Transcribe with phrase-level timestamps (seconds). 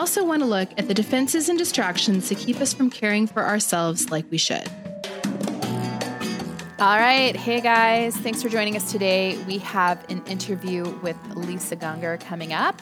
[0.00, 3.44] also want to look at the defenses and distractions to keep us from caring for
[3.44, 4.66] ourselves like we should.
[6.78, 7.36] All right.
[7.36, 8.16] Hey, guys.
[8.16, 9.36] Thanks for joining us today.
[9.46, 12.80] We have an interview with Lisa Gungor coming up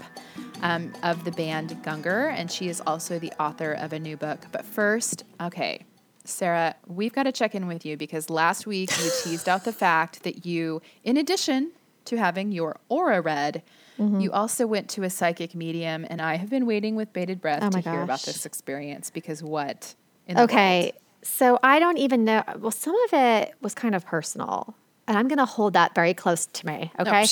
[0.62, 4.47] um, of the band Gungor, and she is also the author of a new book.
[4.53, 5.87] But first, okay,
[6.25, 9.73] Sarah, we've got to check in with you because last week you teased out the
[9.73, 11.73] fact that you, in addition
[12.05, 13.65] to having your aura read,
[13.98, 14.20] Mm-hmm.
[14.20, 17.62] You also went to a psychic medium, and I have been waiting with bated breath
[17.62, 19.95] oh to hear about this experience because what?
[20.28, 20.92] okay,
[21.23, 22.42] so I don't even know.
[22.58, 24.75] Well, some of it was kind of personal,
[25.06, 26.92] and I'm going to hold that very close to me.
[27.00, 27.27] Okay,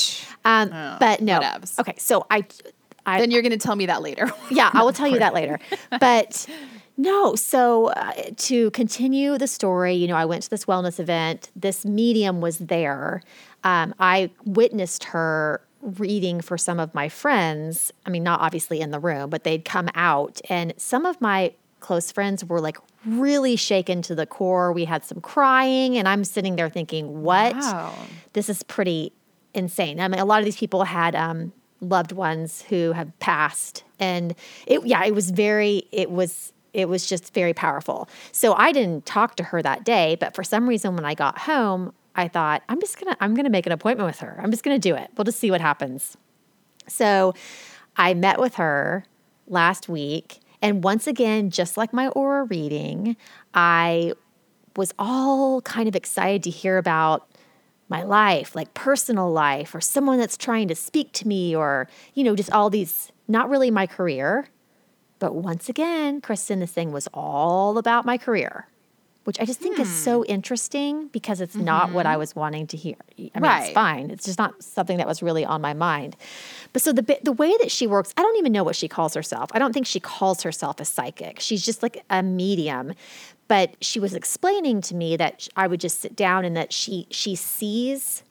[0.45, 1.41] no, um, oh, but no.
[1.41, 1.79] Whatevs.
[1.79, 2.45] Okay, so I,
[3.05, 3.21] I.
[3.21, 4.31] Then you're going to tell me that later.
[4.51, 5.59] yeah, I will tell you that later.
[6.01, 6.47] But.
[6.99, 7.35] No.
[7.35, 11.51] So uh, to continue the story, you know, I went to this wellness event.
[11.55, 13.23] This medium was there.
[13.65, 17.93] Um, I witnessed her reading for some of my friends.
[18.05, 21.53] I mean, not obviously in the room, but they'd come out, and some of my
[21.79, 24.73] close friends were like really shaken to the core.
[24.73, 27.55] We had some crying, and I'm sitting there thinking, what?
[27.55, 27.95] Wow.
[28.33, 29.13] This is pretty
[29.55, 30.01] insane.
[30.01, 34.35] I mean, a lot of these people had um, loved ones who have passed, and
[34.67, 38.09] it, yeah, it was very, it was, it was just very powerful.
[38.33, 41.39] So I didn't talk to her that day, but for some reason, when I got
[41.39, 44.41] home, I thought, I'm just gonna, I'm gonna make an appointment with her.
[44.43, 45.11] I'm just gonna do it.
[45.17, 46.17] We'll just see what happens.
[46.89, 47.35] So
[47.97, 49.05] I met with her
[49.47, 50.41] last week.
[50.63, 53.17] And once again, just like my aura reading,
[53.55, 54.15] I
[54.75, 57.29] was all kind of excited to hear about
[57.89, 62.25] my life, like personal life, or someone that's trying to speak to me, or, you
[62.25, 64.49] know, just all these, not really my career.
[65.19, 68.67] But once again, Kristen, this thing was all about my career
[69.27, 69.83] which I just think hmm.
[69.83, 70.31] is so hmm.
[70.31, 71.65] interesting because it's mm-hmm.
[71.65, 72.21] not what I mm-hmm.
[72.21, 72.95] was wanting to hear.
[73.19, 73.65] I mean, right.
[73.65, 74.11] it's fine.
[74.11, 76.17] It's just not something that was really on my mind.
[76.73, 79.15] But so the the way that she works, I don't even know what she calls
[79.15, 79.51] herself.
[79.53, 81.41] I don't think she calls herself a psychic.
[81.41, 82.95] She's just like a medium.
[83.49, 87.07] But she was explaining to me that I would just sit down and that she
[87.11, 88.23] she sees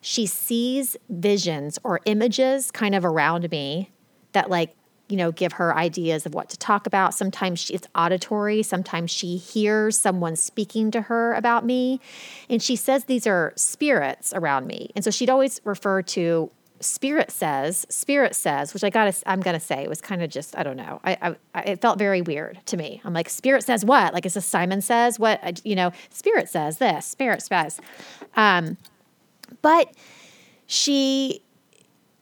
[0.00, 3.90] she sees visions or images kind of around me
[4.32, 4.74] that like
[5.08, 7.14] you know, give her ideas of what to talk about.
[7.14, 8.62] Sometimes she, it's auditory.
[8.62, 12.00] Sometimes she hears someone speaking to her about me.
[12.48, 14.90] And she says these are spirits around me.
[14.96, 16.50] And so she'd always refer to
[16.80, 20.56] spirit says, spirit says, which I gotta, I'm gonna say, it was kind of just,
[20.56, 21.00] I don't know.
[21.04, 23.00] I, I, it felt very weird to me.
[23.04, 24.12] I'm like, spirit says what?
[24.12, 25.64] Like, is this Simon says what?
[25.64, 27.80] You know, spirit says this, spirit says.
[28.36, 28.76] Um,
[29.62, 29.94] but
[30.66, 31.42] she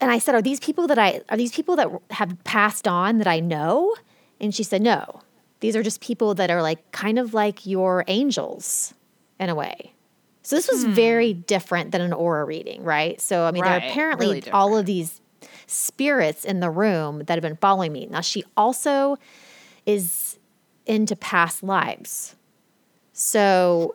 [0.03, 3.19] and I said, "Are these people that I are these people that have passed on
[3.19, 3.95] that I know?"
[4.41, 5.21] And she said, "No.
[5.61, 8.95] These are just people that are like kind of like your angels
[9.39, 9.95] in a way."
[10.43, 10.91] So this was hmm.
[10.91, 13.21] very different than an aura reading, right?
[13.21, 13.79] So I mean, right.
[13.79, 15.21] there are apparently really all of these
[15.69, 18.07] spirits in the room that have been following me.
[18.11, 19.19] Now she also
[19.87, 20.39] is
[20.85, 22.35] into past lives.
[23.13, 23.95] So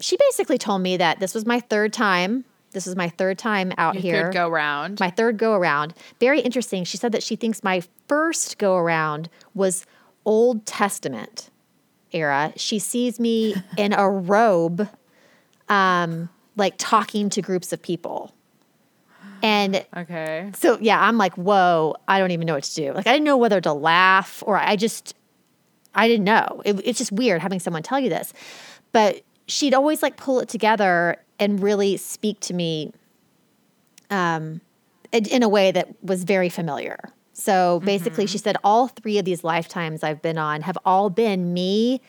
[0.00, 3.72] she basically told me that this was my third time this is my third time
[3.78, 4.22] out Your here.
[4.24, 5.00] Third go around.
[5.00, 5.94] My third go around.
[6.20, 6.84] Very interesting.
[6.84, 9.86] She said that she thinks my first go around was
[10.26, 11.48] Old Testament
[12.12, 12.52] era.
[12.56, 14.90] She sees me in a robe,
[15.70, 18.34] um, like talking to groups of people.
[19.42, 20.50] And okay.
[20.54, 22.92] So yeah, I'm like, whoa, I don't even know what to do.
[22.92, 25.14] Like I didn't know whether to laugh or I just
[25.94, 26.60] I didn't know.
[26.66, 28.34] It, it's just weird having someone tell you this.
[28.92, 32.92] But she'd always like pull it together and really speak to me
[34.10, 34.60] um,
[35.12, 36.98] in a way that was very familiar.
[37.32, 38.32] So basically, mm-hmm.
[38.32, 42.00] she said all three of these lifetimes I've been on have all been me.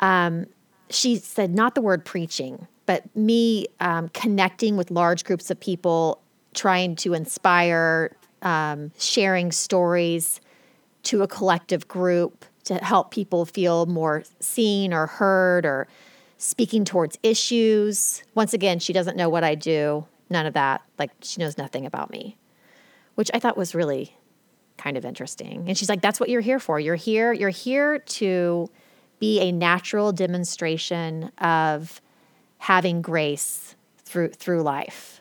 [0.00, 0.46] Um,
[0.90, 6.20] she said not the word preaching, but me um, connecting with large groups of people,
[6.54, 10.40] trying to inspire, um, sharing stories
[11.04, 15.86] to a collective group to help people feel more seen or heard or
[16.36, 18.22] speaking towards issues.
[18.34, 20.82] Once again, she doesn't know what I do, none of that.
[20.98, 22.36] Like, she knows nothing about me,
[23.14, 24.16] which I thought was really
[24.76, 25.64] kind of interesting.
[25.68, 26.80] And she's like, that's what you're here for.
[26.80, 28.70] You're here, you're here to
[29.20, 32.00] be a natural demonstration of
[32.58, 35.20] having grace through through life.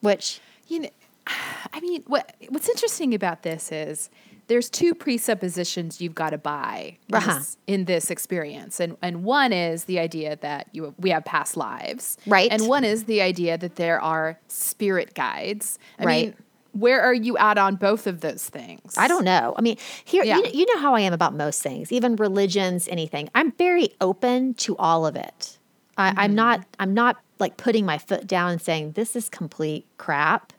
[0.00, 0.88] Which you know
[1.72, 4.10] I mean, what what's interesting about this is
[4.50, 7.38] there's two presuppositions you've got to buy in, Uh-huh.
[7.38, 11.56] this, in this experience, and and one is the idea that you we have past
[11.56, 12.50] lives, Right.
[12.52, 15.78] and one is the idea that there are spirit guides.
[15.98, 16.26] I Right.
[16.26, 16.34] mean,
[16.72, 18.94] where are you at on both of those things?
[18.98, 19.54] I don't know.
[19.58, 20.36] I mean, here Yeah.
[20.38, 23.28] you, you know how I am about most things, even religions, anything.
[23.34, 25.58] I'm very open to all of it.
[25.96, 26.64] I, I'm not.
[26.78, 30.52] I'm not like putting my foot down and saying this is complete crap.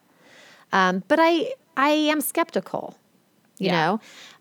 [0.73, 2.95] Um, but I I am skeptical.
[3.61, 3.85] You Yeah.
[3.85, 3.99] know,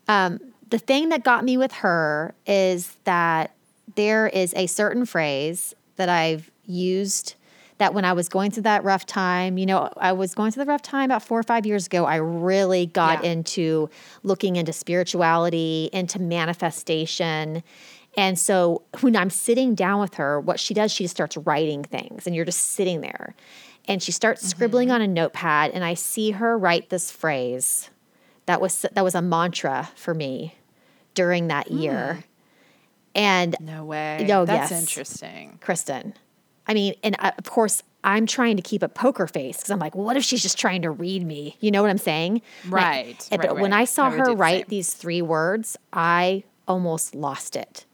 [0.08, 0.40] um,
[0.70, 3.52] the thing that got me with her is that
[3.96, 7.34] there is a certain phrase that I've used
[7.78, 10.64] that when I was going through that rough time, you know, I was going through
[10.64, 12.04] the rough time about four or five years ago.
[12.04, 13.30] I really got Yeah.
[13.32, 13.88] into
[14.22, 17.62] looking into spirituality, into manifestation.
[18.16, 21.82] And so when I'm sitting down with her, what she does, she just starts writing
[21.82, 23.34] things, and you're just sitting there.
[23.88, 27.88] And she starts scribbling on a notepad, and I see her write this phrase
[28.50, 30.56] that was that was a mantra for me
[31.14, 31.78] during that hmm.
[31.78, 32.24] year.
[33.14, 34.26] And No way.
[34.30, 34.80] Oh, That's yes.
[34.80, 35.58] interesting.
[35.60, 36.14] Kristen.
[36.66, 39.78] I mean, and I, of course, I'm trying to keep a poker face because I'm
[39.78, 41.56] like, what if she's just trying to read me?
[41.60, 42.42] You know what I'm saying?
[42.64, 43.72] And I- Right, eh, and- right, but when.
[43.72, 47.84] I saw I her do the write these three words, I almost lost it.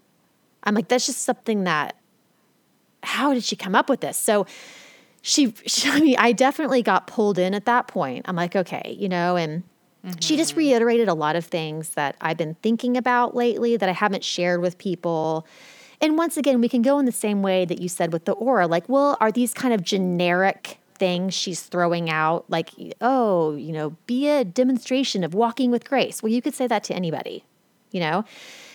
[0.64, 1.96] I'm like, that's just something that.
[3.02, 4.16] How did she come up with this?
[4.16, 4.46] So,
[5.22, 8.26] she, she I mean, I definitely got pulled in at that point.
[8.28, 9.62] I'm like, okay, you know, and
[10.20, 13.92] she just reiterated a lot of things that I've been thinking about lately that I
[13.92, 15.46] haven't shared with people.
[16.00, 18.32] And once again, we can go in the same way that you said with the
[18.32, 18.66] aura.
[18.66, 22.44] Like, well, are these kind of generic things she's throwing out?
[22.48, 22.70] Like,
[23.00, 26.22] oh, you know, be a demonstration of walking with grace.
[26.22, 27.44] Well, you could say that to anybody,
[27.90, 28.24] you know?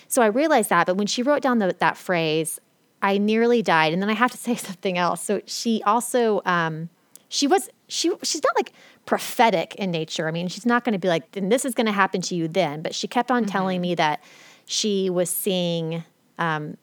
[0.08, 0.88] So I realized that.
[0.88, 2.60] But when she wrote down the, that phrase,
[3.02, 3.94] I nearly died.
[3.94, 5.24] And then I have to say something else.
[5.24, 6.90] So she also, um,
[7.30, 8.74] she was, she, she's not like
[9.06, 10.28] prophetic in nature.
[10.28, 12.36] I mean, she's not going to be like, and this is going to happen to
[12.36, 12.82] you then.
[12.82, 14.24] But she kept on telling me that
[14.66, 16.04] she was seeing,
[16.38, 16.78] um,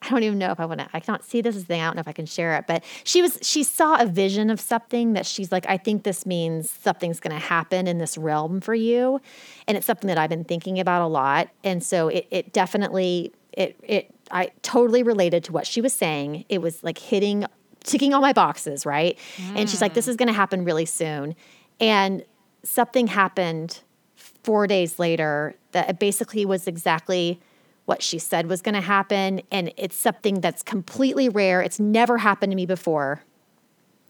[0.00, 0.88] I don't even know if I want to.
[0.92, 1.80] I can't see this as thing.
[1.80, 2.66] I don't know if I can share it.
[2.68, 3.38] But she was.
[3.42, 5.66] She saw a vision of something that she's like.
[5.68, 9.20] I think this means something's going to happen in this realm for you,
[9.66, 11.48] and it's something that I've been thinking about a lot.
[11.64, 16.44] And so it, it definitely it it I totally related to what she was saying.
[16.48, 17.44] It was like hitting,
[17.84, 19.18] ticking all my boxes, right?
[19.56, 21.34] And she's like, "This is going to happen really soon,"
[21.80, 22.24] and
[22.62, 23.80] something happened
[24.16, 27.40] four days later that basically was exactly
[27.84, 29.40] what she said was going to happen.
[29.50, 31.62] And it's something that's completely rare.
[31.62, 33.22] It's never happened to me before.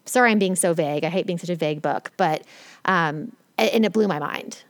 [0.05, 1.05] Sorry, I'm being so vague.
[1.05, 2.43] I hate being such a vague book, but,
[2.87, 4.63] um, and it blew my mind.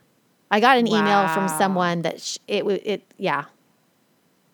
[0.51, 3.45] I got an email from someone that sh- it, it, yeah.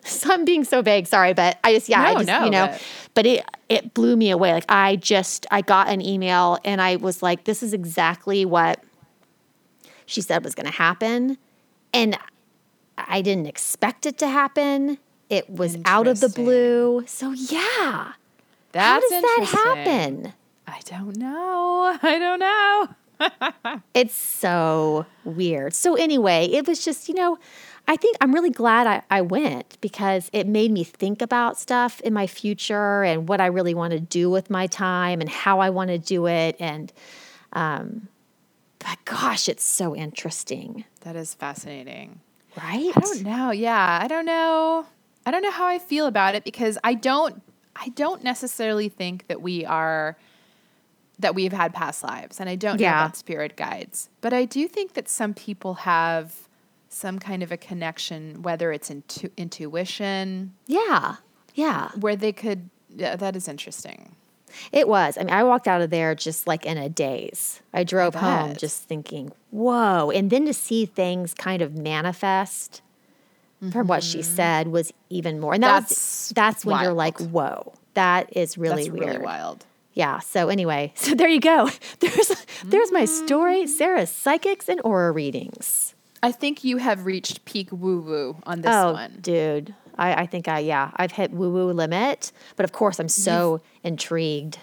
[0.09, 1.07] So I'm being so vague.
[1.07, 2.81] Sorry, but I just, yeah, I just, no, you know, but-
[3.15, 4.53] but it, it blew me away.
[4.53, 8.83] Like I just, I got an email and I was like, this is exactly what
[10.05, 11.37] she said was going to happen.
[11.93, 12.17] And
[12.97, 14.97] I didn't expect it to happen.
[15.29, 17.03] It was out of the blue.
[17.07, 18.13] So, yeah.
[18.73, 19.45] That's How does that
[19.85, 20.33] happen?
[20.67, 21.97] I don't know.
[22.03, 22.89] I don't know.
[23.93, 25.73] It's so weird.
[25.73, 27.39] So, anyway, it was just, you know,
[27.87, 32.01] I think I'm really glad I, I went because it made me think about stuff
[32.01, 35.59] in my future and what I really want to do with my time and how
[35.59, 36.55] I want to do it.
[36.59, 36.91] And,
[37.53, 38.07] um,
[38.79, 42.21] but gosh, it's so interesting, That is fascinating.
[42.57, 42.91] right?
[42.95, 43.51] I don't know.
[43.51, 44.85] Yeah, I don't know.
[45.25, 47.41] I don't know how I feel about it because I don't
[47.75, 50.17] I don't necessarily think that we are
[51.19, 54.09] that we've had past lives and I don't know about spirit guides.
[54.21, 56.47] But I do think that some people have
[56.95, 61.15] some kind of a connection whether it's intu- intuition Yeah.
[61.53, 61.89] Yeah.
[61.99, 64.15] where they could yeah, that is interesting.
[64.71, 65.17] It was.
[65.17, 67.61] I mean, I walked out of there just like in a daze.
[67.73, 70.11] I drove home just thinking, whoa.
[70.11, 72.81] And then to see things kind of manifest
[73.71, 74.35] from what she mm-hmm.
[74.35, 75.53] said was even more.
[75.53, 79.05] And that That's was, that's when you're like, whoa, that is really That's weird.
[79.05, 79.65] really wild.
[79.93, 80.19] Yeah.
[80.19, 81.69] So anyway, so there you go.
[81.99, 83.63] There's there's my story.
[83.63, 83.71] Mm-hmm.
[83.71, 85.94] Sarah's psychics and aura readings.
[86.23, 89.17] I think you have reached peak woo woo on this oh, one.
[89.21, 89.75] dude.
[89.97, 92.31] I, I think I yeah, I've hit woo woo limit.
[92.55, 94.59] But of course I'm so intrigued.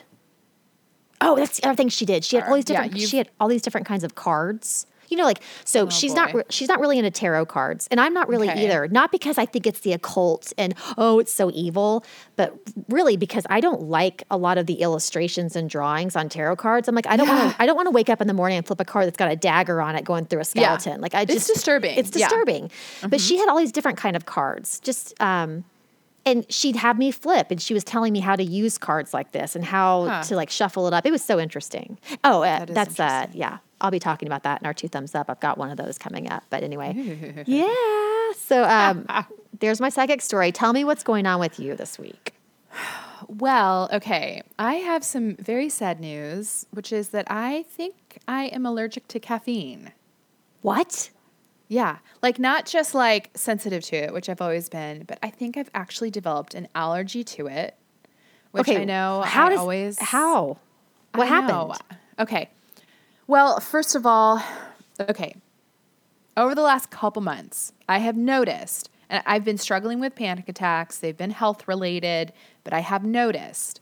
[1.20, 2.24] Oh, that's the other thing she did.
[2.24, 4.86] She had all these different you've- she had all these different kinds of cards.
[5.12, 6.38] You know, like so she's not boy.
[6.38, 8.64] re- she's not really into tarot cards, and I'm not really Okay.
[8.64, 8.88] either.
[8.88, 12.04] Not because I think it's the occult and oh, it's so evil,
[12.36, 12.56] but
[12.88, 16.88] really because I don't like a lot of the illustrations and drawings on tarot cards.
[16.88, 18.56] I'm like, I don't want to I don't want to wake up in the morning
[18.56, 20.76] and flip a card that's got a dagger on it going through a Yeah.
[20.78, 21.00] skeleton.
[21.02, 21.96] Like I It's disturbing.
[21.98, 22.26] It's Yeah.
[22.28, 22.70] disturbing.
[23.06, 24.80] But she had all these different kind of cards.
[24.80, 25.64] Just um
[26.24, 29.32] and she'd have me flip and she was telling me how to use cards like
[29.32, 30.22] this and how Huh.
[30.24, 31.04] to like shuffle it up.
[31.06, 31.98] It was so interesting.
[32.24, 33.58] Oh, uh, That that's uh yeah.
[33.80, 35.28] I'll be talking about that in our two thumbs up.
[35.28, 36.44] I've got one of those coming up.
[36.50, 36.94] But anyway.
[37.46, 38.32] yeah.
[38.36, 39.06] So um
[39.60, 40.52] there's my psychic story.
[40.52, 42.34] Tell me what's going on with you this week.
[43.28, 44.42] Well, okay.
[44.58, 49.20] I have some very sad news, which is that I think I am allergic to
[49.20, 49.92] caffeine.
[50.62, 51.10] What?
[51.72, 51.98] Yeah.
[52.20, 55.70] Like, not just like sensitive to it, which I've always been, but I think I've
[55.74, 57.74] actually developed an allergy to it,
[58.50, 59.98] which I know How I does always.
[59.98, 60.58] how?
[61.14, 61.48] What I happened?
[61.48, 61.74] know.
[62.18, 62.50] Okay.
[63.26, 64.42] Well, first of all,
[65.00, 65.34] okay.
[66.36, 70.98] Over the last couple months, I have noticed, and I've been struggling with panic attacks.
[70.98, 73.80] They've been health related, but I have noticed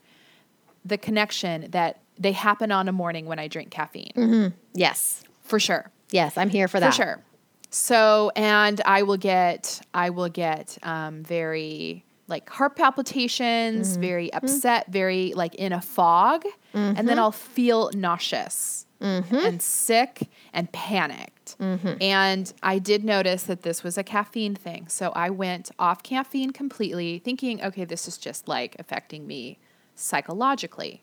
[0.84, 4.12] the connection that they happen on a morning when I drink caffeine.
[4.14, 4.54] Mm-hmm.
[4.74, 5.24] Yes.
[5.42, 5.90] For sure.
[6.12, 6.94] Yes, I'm here for that.
[6.94, 7.24] For sure.
[7.70, 14.00] So, and I will get, I will get um, very like heart palpitations, mm-hmm.
[14.00, 14.36] very mm-hmm.
[14.36, 17.18] upset, very like in a fog, and then mm-hmm.
[17.18, 21.56] I'll feel nauseous and sick and panicked.
[22.00, 24.86] And I did notice that this was a caffeine thing.
[24.88, 29.58] So I went off caffeine completely, thinking, okay, this is just like affecting me
[29.94, 31.02] psychologically.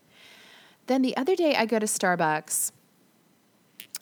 [0.85, 2.71] Then the other day, I go to Starbucks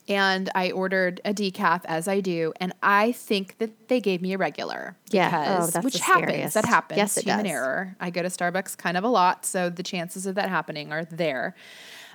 [0.07, 4.33] and I ordered a decaf as I do, and I think that they gave me
[4.33, 4.95] a regular.
[5.09, 5.29] Yeah.
[5.33, 6.53] Oh, because- that's which happens.
[6.53, 6.97] That happens.
[6.97, 7.51] Yes, it Human does.
[7.53, 7.95] error.
[7.99, 11.05] I go to Starbucks kind of a lot, so the chances of that happening are
[11.05, 11.55] there.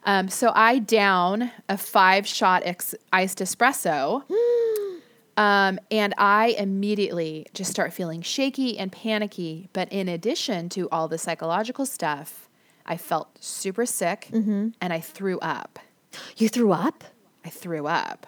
[0.04, 4.22] Um, so I down a five shot ex- iced espresso.
[5.36, 9.70] Um, and I immediately just start feeling shaky and panicky.
[9.72, 12.48] But in addition to all the psychological stuff,
[12.84, 14.70] I felt super sick Mm-hmm.
[14.82, 15.78] and I threw up.
[16.36, 17.04] You threw up?
[17.44, 18.26] I threw up.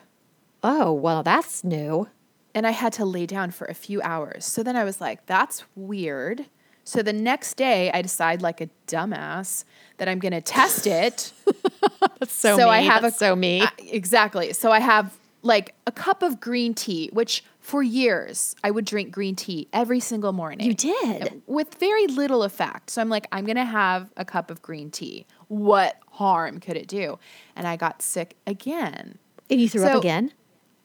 [0.63, 2.09] Oh, well, that's new.
[2.55, 4.45] And I had to lay down for a few hours.
[4.45, 6.47] So then I was like, that's weird.
[6.85, 9.65] So the next day, I decide, like a dumbass,
[9.99, 11.33] that I'm going to test it.
[12.19, 12.71] That's so, So me.
[12.71, 13.63] I have That's a- so me.
[13.63, 14.53] I- exactly.
[14.53, 19.13] So I have like a cup of green tea, which for years I would drink
[19.13, 20.67] green tea every single morning.
[20.67, 21.43] You did?
[21.47, 22.91] With very little effect.
[22.91, 25.25] So I'm like, I'm going to have a cup of green tea.
[25.47, 27.19] What harm could it do?
[27.57, 29.19] And I got sick again.
[29.51, 30.33] and you threw up again?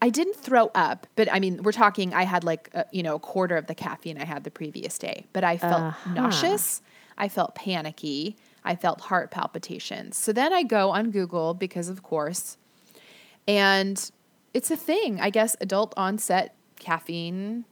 [0.02, 2.14] I didn't throw up, but I mean, we're talking.
[2.14, 4.98] I had like a, you know a quarter of the caffeine I had the previous
[5.00, 6.14] day, but I felt Uh-huh.
[6.14, 6.82] nauseous.
[7.18, 8.36] I felt panicky.
[8.64, 10.16] I felt heart palpitations.
[10.18, 12.58] So then I go on Google because, of course,
[13.48, 14.12] and
[14.54, 15.20] it's a thing.
[15.20, 17.66] I guess adult onset caffeine,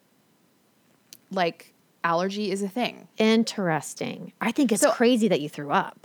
[1.31, 3.07] like allergy, is a thing.
[3.17, 4.33] Interesting.
[4.41, 6.04] I think it's So- crazy that you threw up.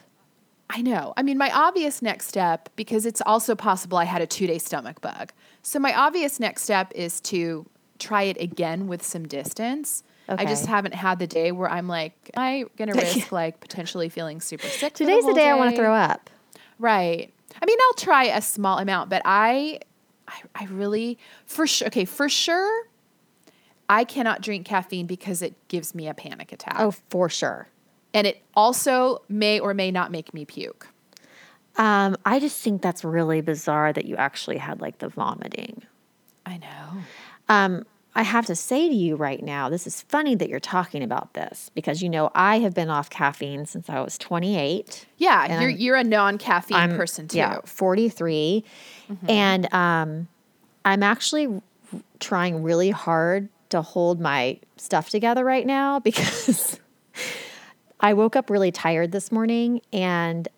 [0.73, 1.13] I know.
[1.17, 4.59] I mean, my obvious next step, because it's also possible I had a two day
[4.59, 5.33] stomach bug.
[5.63, 7.67] So, my obvious next step is to
[7.99, 10.05] try it again with some distance.
[10.29, 10.45] Okay.
[10.45, 13.59] I just haven't had the day where I'm like, am I going to risk like
[13.61, 14.95] potentially feeling super sick?
[14.95, 16.31] Today's the whole day I want to throw up.
[16.79, 17.33] Right.
[17.61, 19.81] I mean, I'll try a small amount, but I,
[20.29, 22.87] I, I really, for sure, okay, for sure,
[23.89, 26.77] I cannot drink caffeine because it gives me a panic attack.
[26.79, 27.67] Oh, for sure.
[28.13, 30.89] And it also may or may not make me puke.
[31.77, 35.83] Um, I just think that's really bizarre that you actually had like the vomiting.
[36.45, 37.03] I know.
[37.49, 41.03] Um, I have to say to you right now, this is funny that you're talking
[41.03, 45.07] about this because you know I have been off caffeine since I was 28.
[45.17, 47.39] Yeah, you're you're a non-caffeine I'm person too.
[47.39, 48.65] Yeah, 43.
[49.29, 50.29] And um,
[50.85, 51.63] I'm actually
[52.19, 56.81] trying really hard to hold my stuff together right now because
[58.01, 60.49] I woke up really tired this morning and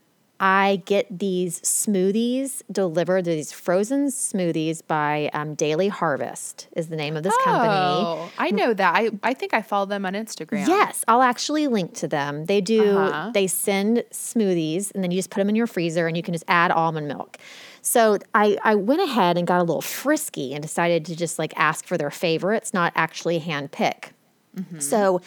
[0.45, 3.25] I get these smoothies delivered.
[3.27, 7.69] They're these frozen smoothies by um, Daily Harvest is the name of this company.
[7.73, 8.93] Oh, I know that.
[8.97, 10.67] I, I think I follow them on Instagram.
[10.67, 12.47] Yes, I'll actually link to them.
[12.47, 13.31] They do, Uh-huh.
[13.33, 16.35] they send smoothies and then you just put them in your freezer and you can
[16.35, 17.39] just add almond milk.
[17.81, 21.53] So I, I went ahead and got a little frisky and decided to just like
[21.57, 24.13] ask for their favorites, not actually hand pick.
[24.57, 24.81] Mm-hmm.
[24.81, 25.21] So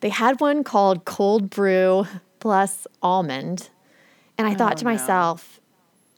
[0.00, 2.06] they had one called cold brew
[2.40, 3.70] plus almond.
[4.38, 4.92] And I thought to Oh, no.
[4.92, 5.60] myself,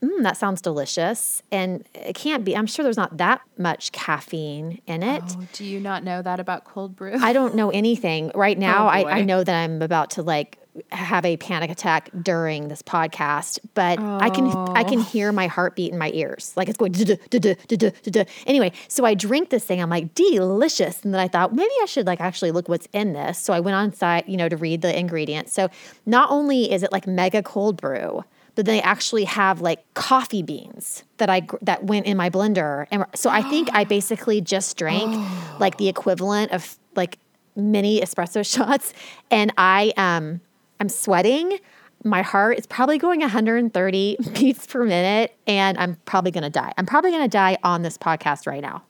[0.02, 1.43] mm, that sounds delicious.
[1.50, 5.23] And it can't be, I'm sure there's not that much caffeine in it.
[5.26, 7.17] Oh, do you not know that about cold brew?
[7.21, 8.87] I don't know anything right now.
[8.87, 10.59] Oh, I, I know that I'm about to like
[10.93, 15.93] have a panic attack during this podcast, but I can I can hear my heartbeat
[15.93, 16.93] in my ears, like it's going.
[16.93, 18.25] duh, duh, duh.
[18.47, 19.83] Anyway, so I drink this thing.
[19.83, 23.12] I'm like delicious, and then I thought maybe I should like actually look what's in
[23.12, 23.38] this.
[23.38, 25.52] So I went on site, you know, to read the ingredients.
[25.52, 25.69] So
[26.07, 28.25] not only is it like mega cold brew,
[28.58, 33.04] but they actually have like coffee beans that I that went in my blender, and
[33.14, 35.14] so I think I basically just drank
[35.60, 37.20] like the equivalent of like
[37.54, 38.92] mini espresso shots,
[39.30, 40.40] and I um
[40.80, 41.60] I'm sweating.
[42.02, 46.72] My heart is probably going 130 beats per minute, and I'm probably gonna die.
[46.76, 48.82] I'm probably gonna die on this podcast right now.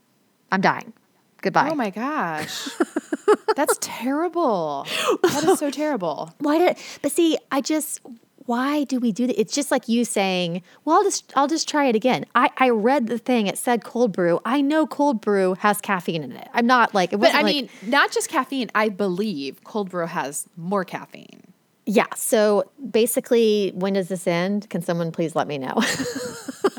[0.51, 0.95] I'm dying.
[1.43, 1.69] Goodbye.
[1.71, 2.71] Oh my gosh.
[3.55, 4.87] That's terrible.
[5.25, 6.33] That is so terrible.
[6.39, 8.01] why did but see i just
[8.49, 11.69] why do we do that it's just like you saying well i'll just i'll just
[11.69, 15.21] try it again i i read the thing it said cold brew i know cold
[15.21, 18.29] brew has caffeine in it i'm not like it But I like- mean, not just
[18.29, 18.71] caffeine.
[18.75, 21.43] I believe cold brew has more caffeine.
[21.85, 25.75] yeah so basically when does this end can someone please let me know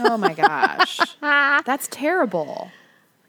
[0.02, 0.98] Oh my gosh.
[1.22, 2.72] That's terrible.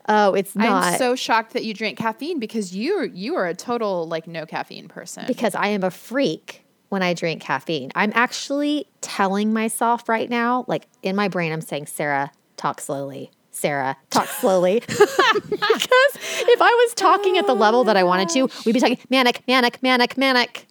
[0.08, 3.54] oh it's not I'm so shocked that you drink caffeine because you you are a
[3.54, 5.24] total like no caffeine person.
[5.26, 10.64] because i am a freak when i drink caffeine i'm actually telling myself right now
[10.68, 14.80] like in my brain i'm saying sarah talk slowly Sarah, talk slowly.
[14.86, 15.10] because
[15.58, 18.98] if I was talking at the level that I wanted to, oh we'd be talking
[19.10, 20.66] manic, manic, manic, manic.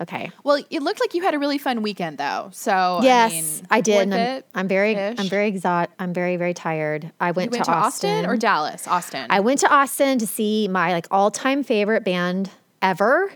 [0.00, 0.30] Okay.
[0.44, 2.50] well, it looked like you had a really fun weekend though.
[2.52, 4.12] So Yes, I, mean, I, did.
[4.12, 5.92] I'm, I'm very, I'm very exhausted.
[5.98, 7.10] I'm very, very tired.
[7.18, 8.26] I went, You went to, Austin.
[8.26, 8.86] or Dallas?
[8.86, 9.26] Austin.
[9.28, 13.32] I went to Austin to see my like all-time favorite band ever.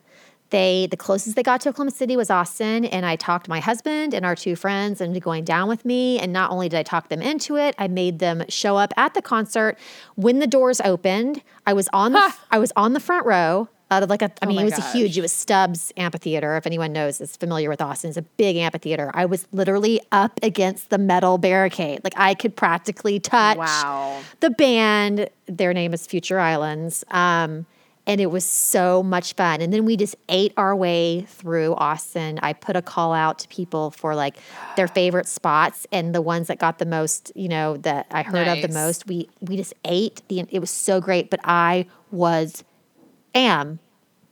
[0.52, 4.12] They the closest they got to Oklahoma City was Austin, and I talked my husband
[4.14, 6.18] and our two friends into going down with me.
[6.18, 9.14] And not only did I talk them into it, I made them show up at
[9.14, 9.78] the concert
[10.14, 11.42] when the doors opened.
[11.66, 13.68] I was on the I was on the front row.
[13.90, 15.18] Out of like a, I mean, my it was a huge.
[15.18, 16.56] It was Stubbs Amphitheater.
[16.56, 19.10] If anyone knows, is familiar with Austin, it's a big amphitheater.
[19.12, 22.00] I was literally up against the metal barricade.
[22.02, 24.20] Like I could practically touch Wow.
[24.40, 27.66] the band their name is future islands um,
[28.06, 32.38] and it was so much fun and then we just ate our way through austin
[32.42, 34.36] i put a call out to people for like
[34.76, 38.48] their favorite spots and the ones that got the most you know that i heard
[38.48, 42.64] of the most we we just ate the it was so great but i was
[43.34, 43.78] am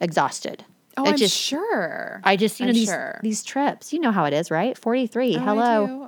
[0.00, 0.64] exhausted
[0.96, 2.20] oh, I I'm just sure.
[2.24, 3.20] i just you know I'm these sure.
[3.22, 6.06] these trips you know how it is right 43 Oh, I hello do.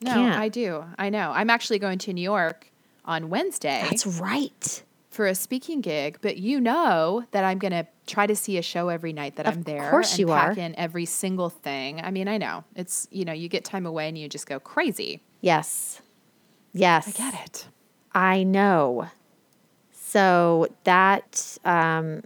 [0.00, 0.38] No, Can't.
[0.38, 0.84] I do.
[0.98, 1.30] I know.
[1.30, 2.70] I'm actually going to New York
[3.06, 4.82] on Wednesday that's right
[5.14, 8.62] for a speaking gig, but you know that I'm going to try to see a
[8.62, 9.84] show every night that I'm there.
[9.84, 10.60] Of course and you pack are.
[10.60, 12.00] in every single thing.
[12.00, 14.58] I mean, I know it's you know you get time away and you just go
[14.60, 15.22] crazy.
[15.40, 16.02] yes
[16.72, 17.68] yes I get it.
[18.12, 19.08] I know.
[19.92, 22.22] So that um,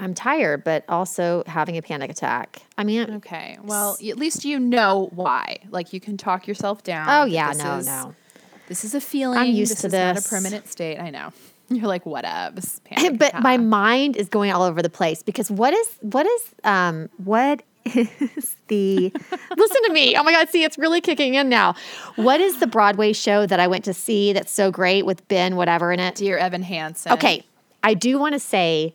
[0.00, 2.62] I'm tired, but also having a panic attack.
[2.76, 3.58] I mean, Okay.
[3.62, 5.58] Well, at least you know why.
[5.70, 7.06] Like you can talk yourself down.
[7.08, 8.14] oh yeah, no, is- no.
[8.66, 9.38] This is a feeling.
[9.38, 10.98] I'm used this to is Not a permanent state.
[10.98, 11.32] I know.
[11.68, 12.24] You're like what
[13.18, 17.08] but my mind is going all over the place because what is what is um
[17.16, 19.12] what is the
[19.56, 21.74] listen to me oh my god see it's really kicking in now
[22.16, 25.54] what is the broadway show that i went to see that's so great with ben
[25.56, 27.12] whatever in it dear Evan Hansen.
[27.12, 27.44] Okay,
[27.82, 28.94] I do want to say.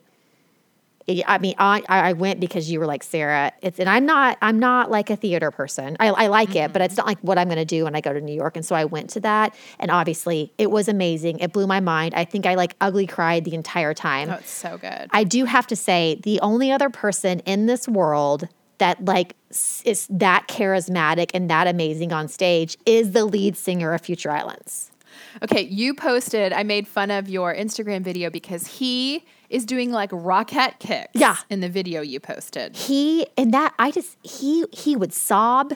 [1.26, 3.52] I mean, I, I went because you were like Sarah.
[3.62, 5.96] It's and I'm not I'm not like a theater person.
[6.00, 6.86] I, I like it, but mm-hmm.
[6.86, 8.56] it's not like what I'm going to do when I go to New York.
[8.56, 11.38] And so I went to that, and obviously it was amazing.
[11.40, 12.14] It blew my mind.
[12.14, 14.30] I think I like ugly cried the entire time.
[14.30, 15.08] Oh, it's so good.
[15.10, 19.36] I do have to say the only other person in this world that like
[19.84, 24.90] is that charismatic and that amazing on stage is the lead singer of Future Islands.
[25.42, 30.08] Okay, you posted, I made fun of your Instagram video because he is doing like
[30.12, 31.36] rocket kicks Yeah.
[31.50, 32.76] in the video you posted.
[32.76, 35.74] he and that I just he he would sob,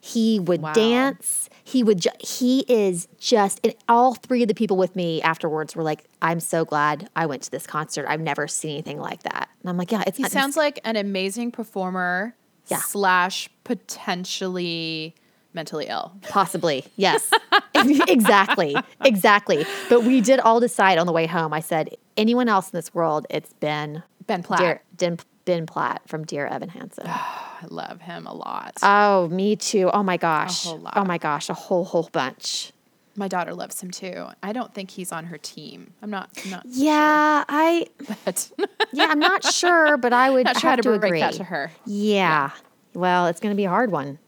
[0.00, 0.72] he would Wow.
[0.72, 5.22] dance, he would ju- he is just and all three of the people with me
[5.22, 8.06] afterwards were like, "I'm so glad I went to this concert.
[8.08, 10.96] I've never seen anything like that." And I'm like, "Yeah, it's He sounds like an
[10.96, 12.34] amazing performer
[12.68, 12.78] Yeah.
[12.78, 15.14] slash potentially
[15.54, 16.12] mentally ill.
[16.22, 17.30] Possibly, yes.
[17.74, 19.66] exactly, exactly.
[19.88, 21.52] But we did all decide on the way home.
[21.52, 24.60] I said, anyone else in this world, it's Ben Ben Platt.
[24.60, 27.04] Dear, Den, Ben Platt from Dear Evan Hansen.
[27.08, 28.76] I love him a lot.
[28.82, 29.90] oh, me too.
[29.92, 30.64] Oh my gosh.
[30.64, 30.94] whole lot.
[30.96, 32.72] Oh my gosh, a whole whole bunch.
[33.14, 34.26] My daughter loves him too.
[34.42, 35.92] I don't think he's on her team.
[36.02, 37.86] I'm not I'm not Yeah, I
[38.24, 38.50] but
[38.92, 41.20] yeah, I'm not sure, but I would not sure have to to break agree.
[41.20, 41.70] that to her.
[41.84, 42.50] Yeah.
[42.94, 44.18] Well, it's going to be a hard one.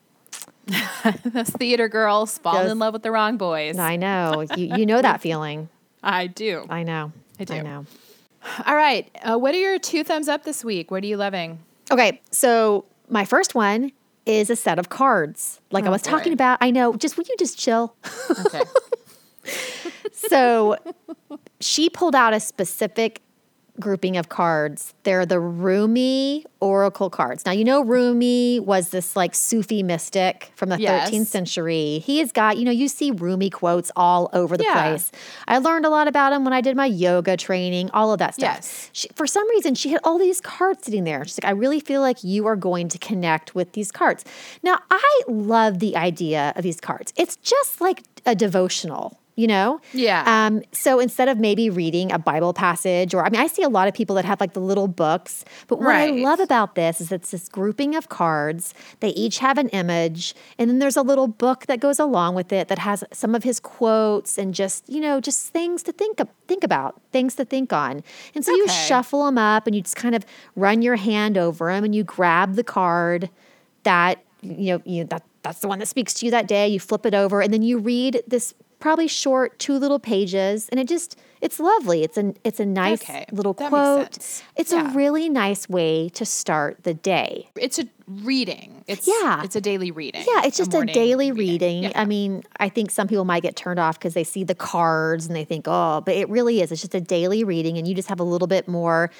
[1.24, 3.78] Those theater girls falling Those- in love with the wrong boys.
[3.78, 4.44] I know.
[4.56, 5.68] you you know that feeling.
[6.02, 6.66] I do.
[6.68, 7.12] I know.
[7.38, 7.54] I do.
[7.54, 7.86] I know.
[8.66, 9.10] All right.
[9.22, 10.90] Uh, what are your two thumbs up this week?
[10.90, 11.58] What are you loving?
[11.90, 13.92] Okay, so my first one
[14.26, 15.60] is a set of cards.
[15.70, 17.94] Like I Oh, was talking about, I know, just would you just chill?
[18.46, 18.62] Okay.
[20.12, 20.76] so
[21.60, 23.20] she pulled out a specific
[23.80, 24.94] grouping of cards.
[25.02, 27.44] They're the Rumi oracle cards.
[27.44, 31.10] Now, you know, Rumi was this like Sufi mystic from the Yes.
[31.10, 31.98] 13th century.
[32.04, 34.72] He has got, you know, you see Rumi quotes all over the Yeah.
[34.90, 35.10] place.
[35.48, 38.34] I learned a lot about him when I did my yoga training, all of that
[38.34, 38.56] stuff.
[38.56, 38.90] Yes.
[38.92, 41.24] She, for some reason, she had all these cards sitting there.
[41.24, 44.24] She's like, I really feel like you are going to connect with these cards.
[44.62, 47.12] Now, I love the idea of these cards.
[47.16, 49.80] It's just like a devotional, you know?
[49.92, 50.22] Yeah.
[50.26, 53.68] Um, so instead of maybe reading a Bible passage, or I mean, I see a
[53.68, 57.00] lot of people that have like the little books, but what I love about this
[57.00, 58.74] is it's this grouping of cards.
[59.00, 62.52] They each have an image, and then there's a little book that goes along with
[62.52, 66.20] it that has some of his quotes and just you know just things to think
[66.46, 68.02] think about, things to think on.
[68.34, 71.72] And so you shuffle them up, and you just kind of run your hand over
[71.72, 73.30] them, and you grab the card
[73.82, 76.68] that you know you that that's the one that speaks to you that day.
[76.68, 80.78] You flip it over, and then you read this probably short two little pages, and
[80.78, 82.02] it just it's lovely.
[82.04, 84.18] It's a it's a nice Okay, little quote.
[84.56, 84.92] It's Yeah.
[84.92, 87.48] a really nice way to start the day.
[87.56, 88.84] It's a reading.
[88.86, 89.42] It's Yeah.
[89.42, 90.24] It's a daily reading.
[90.26, 91.84] Yeah, it's just a, morning daily reading.
[91.84, 91.92] Yeah.
[91.94, 95.26] I mean, I think some people might get turned off because they see the cards
[95.26, 96.70] and they think, oh, but it really is.
[96.70, 99.10] It's just a daily reading, and you just have a little bit more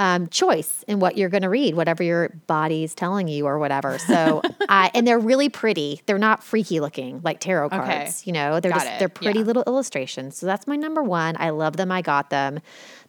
[0.00, 3.98] um, choice in what you're going to read, whatever your body's telling you or whatever.
[3.98, 6.00] So, I and they're really pretty.
[6.06, 7.76] They're not freaky looking like tarot Okay.
[7.76, 8.26] cards.
[8.26, 8.98] You know, they're Got just it.
[8.98, 9.44] they're pretty Yeah.
[9.44, 10.36] little illustrations.
[10.38, 11.36] So that's my number one.
[11.38, 11.92] I love them.
[11.92, 12.58] I got them.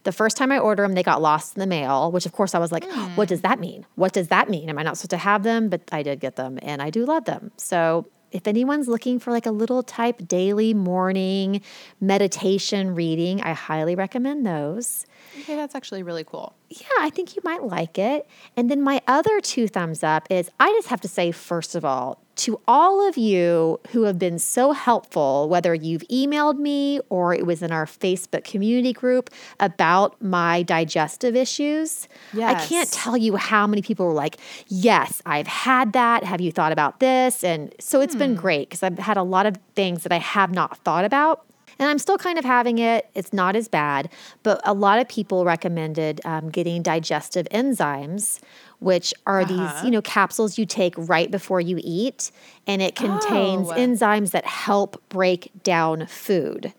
[0.04, 2.54] The first time I ordered them, they got lost in the mail, which of course
[2.54, 3.86] I was like, what does that mean?
[3.94, 4.68] What does that mean?
[4.68, 5.68] Am I not supposed to have them?
[5.70, 7.52] But I did get them and I do love them.
[7.56, 11.60] So if anyone's looking for like a little type daily morning
[12.00, 15.06] meditation reading, I highly recommend those.
[15.40, 16.54] Okay, that's actually really cool.
[16.80, 18.26] Yeah, I think you might like it.
[18.56, 21.84] And then my other two thumbs up is I just have to say, first of
[21.84, 27.34] all, to all of you who have been so helpful, whether you've emailed me or
[27.34, 29.30] it was in our Facebook community group
[29.60, 32.08] about my digestive issues.
[32.48, 36.24] I can't tell you how many people were like, Yes, I've had that.
[36.24, 37.44] Have you thought about this?
[37.44, 38.40] And so it's been hmm.
[38.40, 41.44] great because I've had a lot of things that I have not thought about.
[41.78, 43.08] And I'm still kind of having it.
[43.14, 44.08] It's not as bad,
[44.42, 48.40] but a lot of people recommended um, getting digestive enzymes,
[48.78, 52.30] which are these, you know, capsules you take right before you eat,
[52.66, 53.74] and it contains Oh.
[53.74, 56.72] enzymes that help break down food.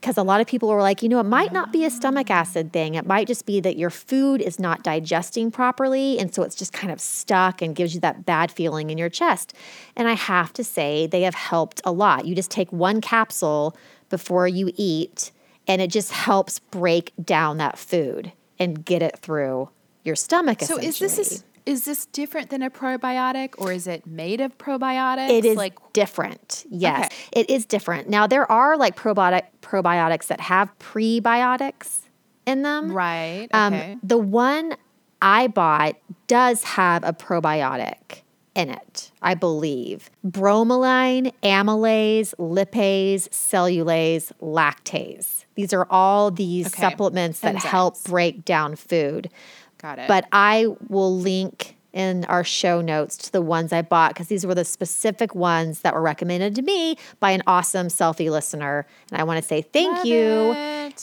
[0.00, 2.30] Because a lot of people were like, you know, it might not be a stomach
[2.30, 2.94] acid thing.
[2.94, 6.18] It might just be that your food is not digesting properly.
[6.18, 9.08] And so it's just kind of stuck and gives you that bad feeling in your
[9.08, 9.54] chest.
[9.96, 12.26] And I have to say, they have helped a lot.
[12.26, 13.74] You just take one capsule
[14.16, 15.30] before you eat,
[15.68, 19.68] and it just helps break down that food and get it through
[20.04, 20.62] your stomach.
[20.62, 24.56] So is this is, is this different than a probiotic or is it made of
[24.56, 25.28] probiotics?
[25.30, 26.64] It is like different.
[26.70, 27.14] Yes, Okay.
[27.40, 28.08] it is different.
[28.08, 32.00] Now there are like probiotic probiotics that have prebiotics
[32.46, 32.92] in them.
[32.92, 33.48] right.
[33.52, 33.98] Um, Okay.
[34.02, 34.76] the one
[35.20, 35.96] I bought
[36.28, 38.22] does have a probiotic
[38.56, 40.10] in it, I believe.
[40.26, 45.44] Bromelain, amylase, lipase, cellulase, lactase.
[45.54, 46.80] These are all these Okay.
[46.80, 49.30] supplements that help break down food.
[49.78, 50.08] Got it.
[50.08, 54.44] But I will link in our show notes to the ones I bought because these
[54.46, 58.86] were the specific ones that were recommended to me by an awesome selfie listener.
[59.10, 60.56] And I want to say thank Love you.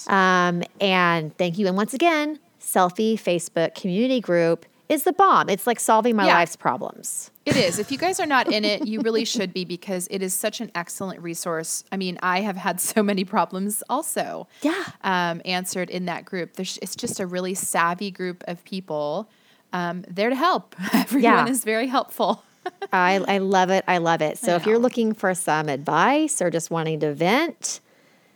[0.08, 1.68] Um, and thank you.
[1.68, 5.50] And once again, Selfie Facebook community group is the bomb.
[5.50, 6.36] It's like solving my Yeah.
[6.36, 7.32] life's problems.
[7.46, 7.80] It is.
[7.80, 10.62] If you guys are not in it, you really should be because it is such
[10.62, 11.84] an excellent resource.
[11.92, 14.48] I mean, I have had so many problems also.
[14.62, 14.84] Yeah.
[15.04, 16.54] Um, answered in that group.
[16.54, 19.30] There's, it's just a really savvy group of people
[19.74, 20.76] um, there to help.
[20.94, 21.48] Everyone Yeah.
[21.52, 22.44] is very helpful.
[22.94, 23.84] I, I love it.
[23.88, 24.38] I love it.
[24.38, 27.82] So if you're looking for some advice or just wanting to vent,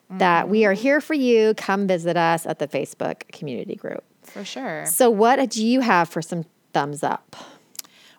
[0.09, 1.53] that we are here for you.
[1.55, 4.03] Come visit us at the Facebook community group.
[4.37, 4.85] For sure.
[4.85, 7.35] So, what do you have for some thumbs up?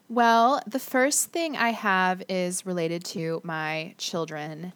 [0.08, 4.72] Well, the first thing I have is related to my children.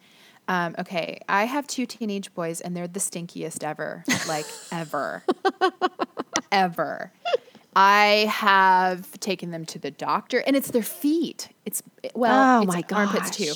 [0.47, 5.23] Um, okay, I have two teenage boys, and they're the stinkiest ever, like ever,
[6.49, 7.11] ever.
[7.75, 11.49] I have taken them to the doctor, and it's their feet.
[11.65, 13.53] It's well, Oh it's my armpits too,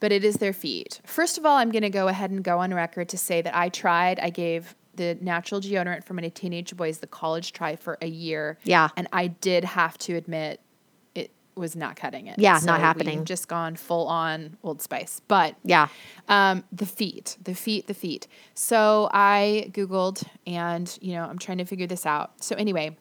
[0.00, 1.02] but it is their feet.
[1.04, 3.54] First of all, I'm going to go ahead and go on record to say that
[3.54, 4.18] I tried.
[4.18, 8.58] I gave the natural deodorant for my teenage boys the college try for a year.
[8.64, 8.90] Yeah.
[8.96, 10.60] and I did have to admit
[11.14, 12.38] it was not cutting it.
[12.38, 13.24] Yeah, not happening.
[13.24, 15.88] Just gone full on Old Spice, but Yeah.
[16.28, 18.28] um, the feet, the feet, the feet.
[18.54, 22.44] So I Googled and, you know, I'm trying to figure this out.
[22.44, 22.96] So anyway,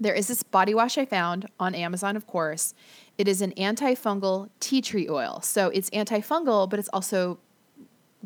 [0.00, 2.72] there is this body wash I found on Amazon, of course.
[3.18, 5.40] It is an antifungal tea tree oil.
[5.42, 7.38] So it's antifungal, but it's also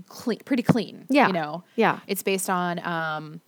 [0.09, 1.07] clean, pretty clean.
[1.09, 1.27] Yeah.
[1.29, 1.65] You know?
[1.77, 2.01] Yeah.
[2.07, 3.41] It's based on um,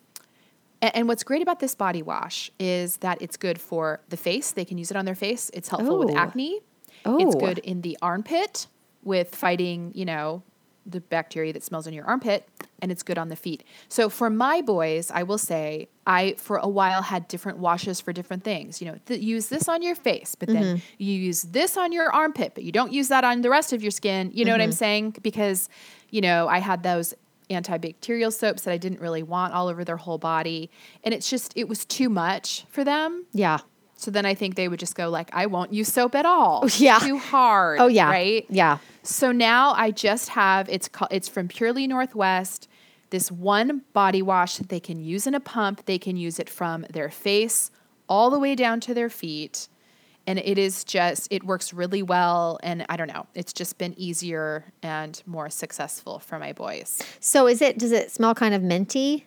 [0.83, 4.53] And, and what's great about this body wash is that it's good for the face.
[4.53, 5.51] They can use it on their face.
[5.55, 6.17] It's helpful with Oh.
[6.19, 6.61] acne.
[7.07, 7.41] It's Oh.
[7.41, 8.67] good in the armpit
[9.03, 10.43] with fighting, you know,
[10.87, 12.49] the bacteria that smells in your armpit,
[12.81, 13.65] and it's good on the feet.
[13.89, 18.13] So for my boys, I will say I for a while had different washes for
[18.13, 18.81] different things.
[18.81, 20.85] You know, th- use this on your face, but then mm-hmm.
[20.99, 23.83] you use this on your armpit, but you don't use that on the rest of
[23.83, 24.31] your skin.
[24.35, 24.77] You know what I'm mm-hmm.
[24.77, 25.17] saying?
[25.23, 25.69] Because,
[26.11, 27.15] you know, I had those
[27.51, 30.71] antibacterial soaps that I didn't really want all over their whole body,
[31.03, 33.27] and it's just it was too much for them.
[33.33, 33.59] Yeah.
[33.97, 36.69] So then I think they would just go like, I won't use soap at all.
[36.77, 36.99] Yeah.
[36.99, 37.81] Too hard.
[37.81, 38.11] Oh yeah.
[38.11, 38.45] Right.
[38.51, 38.79] Yeah.
[39.05, 42.69] So now I just have it's called it's from Purely Northwest.
[43.11, 45.85] This one body wash that they can use in a pump.
[45.85, 47.71] They can use it from their face
[48.09, 49.69] all the way down to their feet.
[50.27, 53.27] And it is just it works really well and I don't know.
[53.35, 57.03] It's just been easier and more successful for my boys.
[57.21, 57.77] So is it?
[57.79, 59.27] Does it smell kind of minty?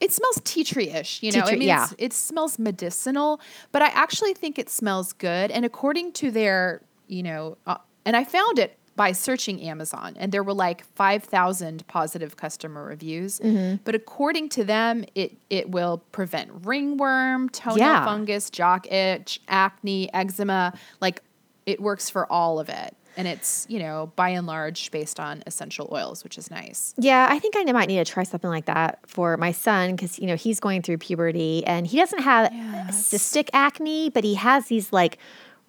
[0.00, 1.40] It smells tea tree-ish, you know.
[1.40, 1.88] I mean, yeah.
[1.98, 3.40] it smells medicinal,
[3.72, 5.50] but I actually think it smells good.
[5.50, 10.30] And according to their, you know, uh, and I found it by searching Amazon, and
[10.30, 13.40] there were like five thousand positive customer reviews.
[13.40, 13.76] Mm-hmm.
[13.84, 18.04] But according to them, it it will prevent ringworm, toenail Yeah.
[18.04, 20.74] fungus, jock itch, acne, eczema.
[21.00, 21.22] Like
[21.66, 25.42] it works for all of it, and it's you know by and large based on
[25.46, 26.94] essential oils, which is nice.
[26.96, 30.18] Yeah, I think I might need to try something like that for my son because
[30.20, 32.52] you know he's going through puberty and he doesn't have
[32.92, 35.18] cystic acne, but he has these like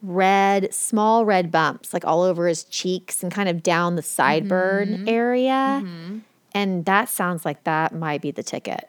[0.02, 4.90] red, small red bumps like all over his cheeks and kind of down the sideburn
[4.90, 5.10] mm-hmm.
[5.10, 5.82] area.
[5.84, 6.20] Mm-hmm.
[6.54, 8.88] And that sounds like that might be the ticket.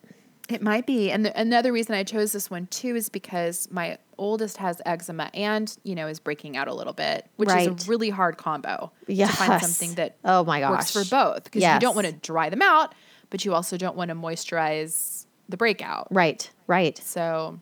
[0.49, 1.11] It might be.
[1.11, 5.31] And the, another reason I chose this one too is because my oldest has eczema
[5.35, 8.93] and, you know, is breaking out a little bit, which is a really hard combo
[9.07, 10.71] to find something that Oh my gosh.
[10.71, 11.45] works for both.
[11.45, 12.95] Because you don't want to dry them out,
[13.31, 16.07] but you also don't want to moisturize the breakout.
[16.11, 16.97] Right, right.
[16.99, 17.59] So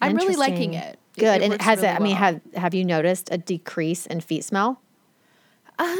[0.00, 1.00] I'm really liking Interesting.
[1.16, 1.20] It.
[1.22, 1.42] It- Good.
[1.42, 2.22] and it has really it, I mean, well.
[2.22, 4.80] have have you noticed a decrease in feet smell?
[5.78, 5.96] Uh,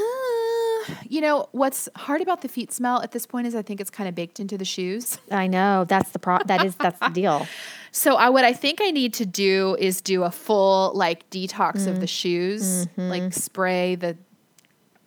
[1.09, 3.91] you know, what's hard about the feet smell at this point is I think it's
[3.91, 5.19] kind of baked into the shoes.
[5.31, 5.85] I know.
[5.85, 7.47] That's the pro that is that's the deal.
[7.91, 11.87] So I what I think I need to do is do a full like detox
[11.87, 12.01] of Mm.
[12.01, 13.09] the shoes, Mm-hmm.
[13.09, 14.17] like spray the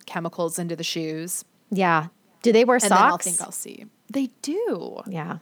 [0.06, 2.06] chemicals into the shoes, Yeah.
[2.42, 3.84] Do they wear and then I'll think I'll see.
[4.10, 5.38] They do, yeah.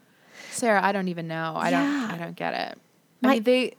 [0.50, 0.82] Sarah.
[0.82, 1.54] I don't even know.
[1.56, 1.80] I Yeah.
[1.82, 2.10] don't.
[2.10, 2.78] I don't get it.
[3.22, 3.74] My- I mean, they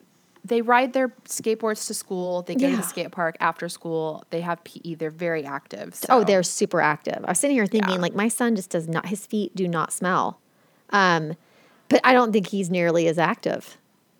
[0.47, 2.41] they ride their skateboards to school.
[2.43, 4.23] They go to the skate park after school.
[4.29, 4.95] They have PE.
[4.95, 5.95] They're very active.
[5.95, 6.07] So.
[6.09, 7.23] Oh, they're super active.
[7.25, 7.99] I was sitting here thinking, Yeah.
[8.01, 10.39] like, my son just does not, his feet do not smell.
[10.91, 11.35] Um,
[11.89, 13.77] but I don't think he's nearly as active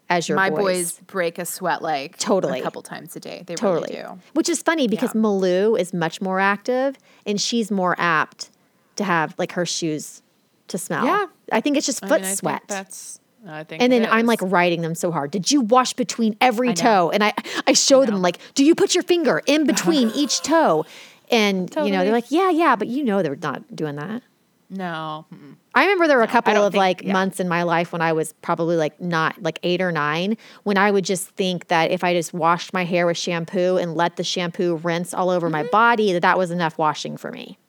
[0.10, 0.60] as your my boys.
[0.60, 2.60] boys break a sweat like Totally.
[2.60, 3.44] a couple times a day.
[3.46, 3.94] They Totally.
[3.96, 4.20] really do.
[4.34, 5.22] Which is funny because Yeah.
[5.22, 8.50] Malou is much more active and she's more apt
[8.96, 10.22] to have like her shoes
[10.70, 11.06] to smell.
[11.06, 11.26] Yeah.
[11.52, 12.64] I think it's just I foot mean, I think sweat.
[12.68, 13.20] that's.
[13.48, 13.82] I think.
[13.82, 15.32] and then I'm like riding them so hard.
[15.32, 17.12] Did you wash between every toe?
[17.12, 17.34] And I,
[17.66, 20.86] I show them like, do you put your finger in between each toe?
[21.30, 24.24] And you know, they're like, yeah, yeah, but you know they're not doing that.
[24.70, 25.26] no.
[25.34, 25.56] mm-mm.
[25.76, 27.14] I remember there were a couple of think- like yeah.
[27.14, 30.76] months in my life when I was probably like not like eight or nine, when
[30.76, 34.16] I would just think that if I just washed my hair with shampoo and let
[34.16, 35.52] the shampoo rinse all over Mm-hmm.
[35.52, 37.60] my body, that that was enough washing for me.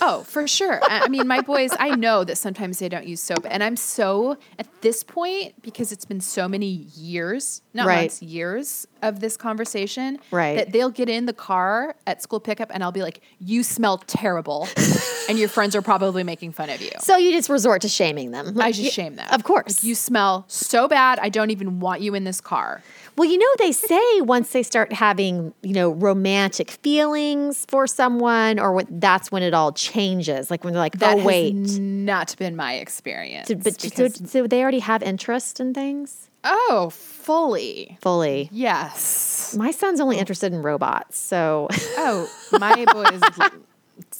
[0.00, 0.80] Oh, for sure.
[0.84, 3.44] I mean, my boys, I know that sometimes they don't use soap.
[3.48, 8.02] And I'm so, at this point, because it's been so many years, not Right.
[8.02, 10.56] months, years of this conversation, Right.
[10.56, 13.98] that they'll get in the car at school pickup and I'll be like, you smell
[14.06, 14.68] terrible.
[15.28, 16.90] and your friends are probably making fun of you.
[17.00, 18.60] So you just resort to shaming them.
[18.60, 19.26] I just shame them.
[19.32, 19.78] Of course.
[19.82, 21.18] Like, you smell so bad.
[21.20, 22.82] I don't even want you in this car.
[23.16, 28.58] Well, you know, they say once they start having, you know, romantic feelings for someone,
[28.58, 30.50] or what, that's when it all changes.
[30.50, 31.54] Like when they're like, That oh, wait.
[31.54, 33.48] not been my experience.
[33.48, 37.98] Did- but so, so they already have interest in things oh, fully.
[38.00, 38.48] fully.
[38.52, 39.54] Yes.
[39.58, 40.20] My son's only oh.
[40.20, 41.18] interested in robots.
[41.18, 43.20] So Oh, my boys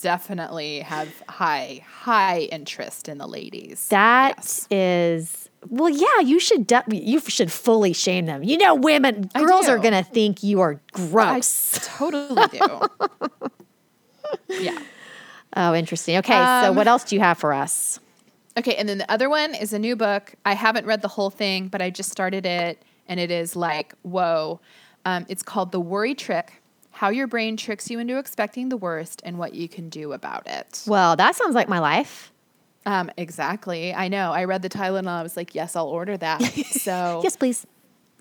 [0.00, 3.88] definitely have high, high interest in the ladies.
[3.88, 4.66] That Yes.
[4.70, 6.20] is well, yeah.
[6.24, 8.42] You should de- you should fully shame them.
[8.42, 11.76] You know, women, girls are gonna think you are gross.
[11.76, 12.81] I totally do.
[14.48, 14.79] yeah.
[15.57, 16.16] oh, interesting.
[16.18, 18.00] Okay, so Um, what else do you have for us?
[18.59, 20.35] Okay, and then the other one is a new book.
[20.44, 23.94] I haven't read the whole thing, but I just started it, and it is like,
[24.02, 24.61] whoa.
[25.05, 29.20] Um, it's called The Worry Trick How Your Brain Tricks You into Expecting the Worst
[29.24, 30.83] and What You Can Do About It.
[30.87, 32.33] Well, that sounds like my life.
[32.87, 33.92] Um, exactly.
[33.92, 34.33] I know.
[34.33, 36.40] I read the title and I was like, yes, I'll order that.
[36.66, 37.66] So, Yes, please.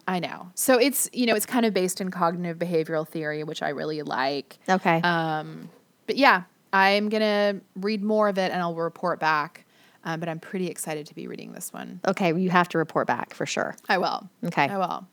[0.08, 0.50] I know.
[0.56, 4.02] So it's, you know, it's kind of based in cognitive behavioral theory, which I really
[4.02, 4.58] like.
[4.68, 5.02] Okay.
[5.02, 5.70] Um,
[6.08, 9.66] but yeah, I'm going to read more of it and I'll report back.
[10.04, 12.00] Um, but I'm pretty excited to be reading this one.
[12.08, 13.76] Okay, you have to report back for sure.
[13.90, 14.30] I will.
[14.44, 14.68] Okay.
[14.68, 15.08] I will.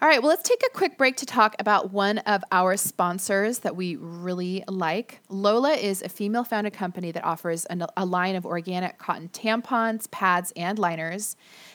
[0.00, 3.58] All right, well, let's take a quick break to talk about one of our sponsors
[3.60, 5.18] that we really like.
[5.28, 10.08] Lola is a female founded company that offers an, a line of organic cotton tampons,
[10.12, 11.34] pads, and liners.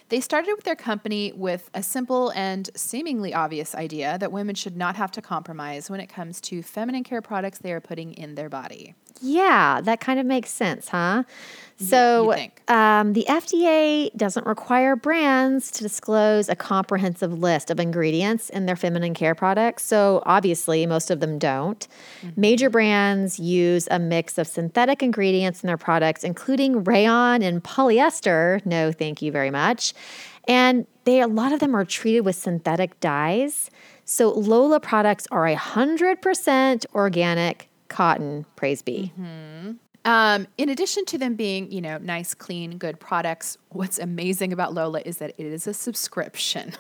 [0.10, 4.78] They started with their company with a simple and seemingly obvious idea that women should
[4.78, 8.36] not have to compromise when it comes to feminine care products they are putting in
[8.36, 8.96] their body.
[9.22, 11.24] Yeah, that kind of makes sense, huh?
[11.78, 12.34] So,
[12.68, 18.76] um, the FDA doesn't require brands to disclose a comprehensive list of ingredients in their
[18.76, 19.84] feminine care products.
[19.84, 21.88] So, obviously, most of them don't.
[22.36, 28.64] Major brands use a mix of synthetic ingredients in their products, including rayon and polyester.
[28.66, 29.93] No, thank you very much.
[30.48, 33.70] And they a lot of them are treated with synthetic dyes.
[34.06, 39.14] So, Lola products are 100% organic cotton, praise be.
[39.20, 39.72] Mm-hmm.
[40.06, 44.74] Um, in addition to them being, you know, nice, clean, good products, what's amazing about
[44.74, 46.74] Lola is that it is a subscription.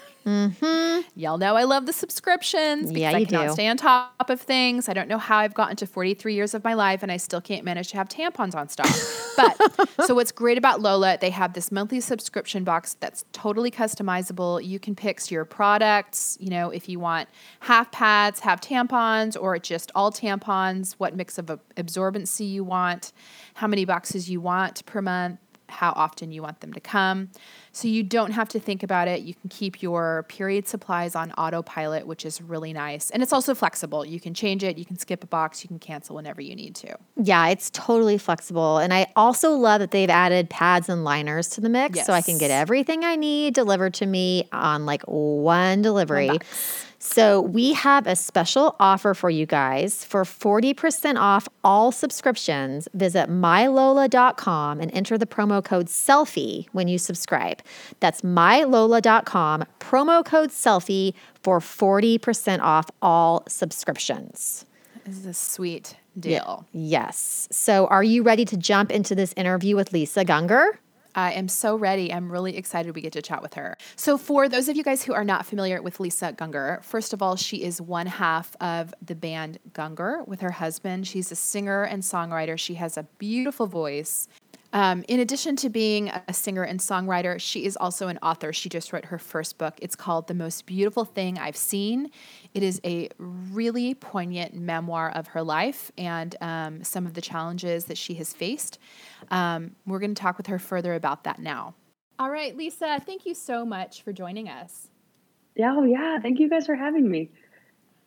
[1.16, 3.54] Y'all know I love the subscriptions because Yeah, I you cannot do.
[3.54, 4.88] stay on top of things.
[4.88, 7.42] I don't know how I've gotten to 43 years of my life and I still
[7.42, 8.88] can't manage to have tampons on stock.
[9.38, 14.64] but so what's great about Lola, they have this monthly subscription box that's totally customizable.
[14.64, 17.30] You can pick your products, you know, if you want
[17.62, 21.46] half pads, half tampons, or just all tampons, what mix of
[21.78, 23.13] absorbency you want,
[23.56, 25.40] how many boxes you want per month
[25.74, 27.30] how often you want them to come.
[27.72, 29.22] So you don't have to think about it.
[29.22, 33.10] You can keep your period supplies on autopilot, which is really nice.
[33.10, 34.06] And it's also flexible.
[34.06, 36.76] You can change it, you can skip a box, you can cancel whenever you need
[36.76, 36.96] to.
[37.22, 38.78] Yeah, it's totally flexible.
[38.78, 42.22] And I also love that they've added pads and liners to the mix so I
[42.22, 46.30] can get everything I need delivered to me on like one delivery.
[47.06, 52.88] So we have a special offer for you guys for 40% off all subscriptions.
[52.94, 57.62] Visit mylola.com and enter the promo code selfie when you subscribe.
[58.00, 61.14] That's mylola.com, promo code selfie
[61.44, 64.66] for 40% off all subscriptions.
[65.06, 66.66] This is a sweet deal.
[66.72, 67.50] Yes.
[67.52, 70.78] So, are you ready to jump into this interview with Lisa Gungor?
[71.16, 72.12] I am so ready.
[72.12, 73.78] I'm really excited we get to chat with her.
[73.96, 77.22] So, for those of you guys who are not familiar with Lisa Gungor, first of
[77.22, 81.08] all, she is one half of the band Gungor with her husband.
[81.08, 82.58] She's a singer and songwriter.
[82.58, 84.28] She has a beautiful voice.
[84.74, 88.52] Um, in addition to being a singer and songwriter, she is also an author.
[88.52, 89.76] She just wrote her first book.
[89.84, 92.10] It's called The Most Beautiful Thing I've Seen.
[92.56, 97.86] It is a really poignant memoir of her life and um, some of the challenges
[97.86, 98.80] that she has faced.
[99.30, 101.76] Um, we're going to talk with her further about that now.
[102.18, 104.90] All right, Lisa, thank you so much for joining us.
[105.56, 106.18] Yeah, oh yeah.
[106.20, 107.30] Thank you guys for having me.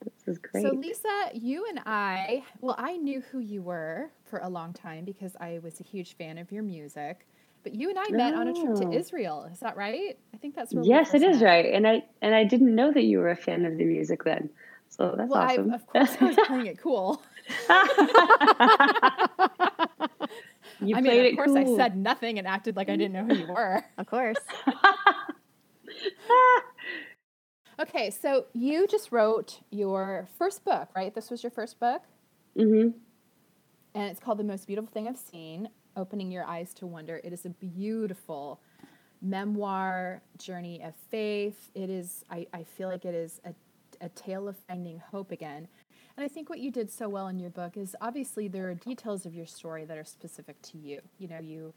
[0.05, 0.65] This is great.
[0.65, 5.05] So, Lisa, you and I, well, I knew who you were for a long time
[5.05, 7.27] because I was a huge fan of your music.
[7.63, 8.93] But you and I met on a trip to Oh.
[8.93, 9.49] Israel.
[9.53, 10.17] Is that right?
[10.33, 11.47] I think that's yes, it is met.
[11.47, 11.75] right.
[11.75, 14.51] And I and I didn't know that you were a fan of the music then.
[14.89, 15.71] So that's Well, awesome.
[15.73, 17.23] I, of course, I was playing it cool.
[20.81, 23.35] you I mean, of course, I said nothing and acted like I didn't know who
[23.35, 23.85] you were.
[23.99, 24.37] Of course.
[27.79, 31.15] Okay, so you just wrote your first book, right?
[31.15, 32.03] This was your first book,
[32.57, 32.89] hmm
[33.97, 37.19] and it's called The Most Beautiful Thing I've Seen Opening Your Eyes to Wonder.
[37.25, 38.61] It is a beautiful
[39.23, 41.71] memoir journey of faith.
[41.75, 43.55] It is, I, I feel like it is a,
[44.05, 45.67] a tale of finding hope again.
[46.15, 48.75] And I think what you did so well in your book is obviously there are
[48.75, 51.01] details of your story that are specific to you.
[51.19, 51.73] You know, you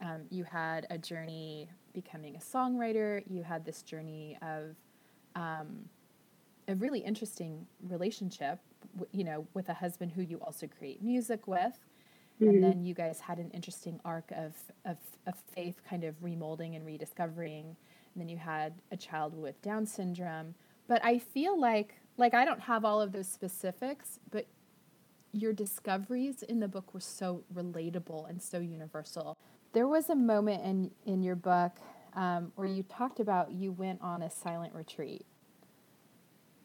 [0.00, 3.24] um, you had a journey becoming a songwriter.
[3.28, 4.76] You had this journey of
[5.34, 5.88] um,
[6.68, 8.60] a really interesting relationship,
[9.12, 11.78] you know, with a husband who you also create music with.
[12.40, 16.76] And then you guys had an interesting arc of, of, of faith kind of remolding
[16.76, 17.64] and rediscovering.
[17.64, 20.54] And then you had a child with Down syndrome.
[20.86, 24.46] But I feel like, like I don't have all of those specifics, but
[25.32, 29.36] your discoveries in the book were so relatable and so universal.
[29.72, 31.72] There was a moment in, in your book
[32.14, 35.26] um, where you talked about you went on a silent retreat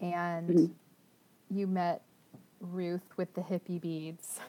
[0.04, 0.76] and
[1.54, 2.04] you met
[2.60, 4.40] Ruth with the hippie beads.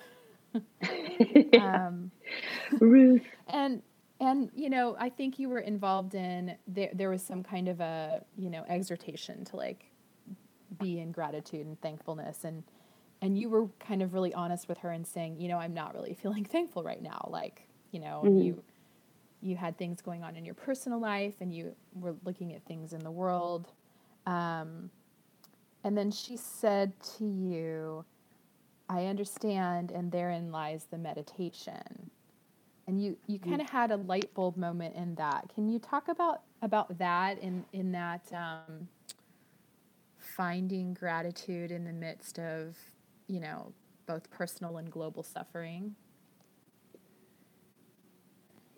[1.60, 2.10] um,
[2.80, 3.22] Ruth.
[3.48, 3.82] and
[4.20, 7.80] and you know i think you were involved in there there was some kind of
[7.80, 9.90] a you know exhortation to like
[10.78, 12.62] be in gratitude and thankfulness and
[13.20, 15.94] and you were kind of really honest with her and saying you know i'm not
[15.94, 18.62] really feeling thankful right now like you know you
[19.40, 22.92] you had things going on in your personal life and you were looking at things
[22.92, 23.68] in the world
[24.26, 24.90] um,
[25.84, 28.04] and then she said to you
[28.88, 32.10] i understand and therein lies the meditation
[32.86, 35.50] and you you kind of had a light bulb moment in that.
[35.54, 38.88] Can you talk about about that in in that um,
[40.18, 42.76] finding gratitude in the midst of
[43.26, 43.72] you know
[44.06, 45.94] both personal and global suffering?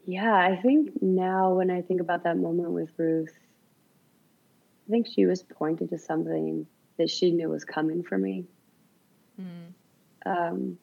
[0.04, 3.32] Yeah, I think now when I think about that moment with Ruth,
[4.86, 6.64] I think she was pointed to something
[6.98, 8.44] that she knew was coming for me.
[9.40, 9.72] Mm.
[10.24, 10.78] Um,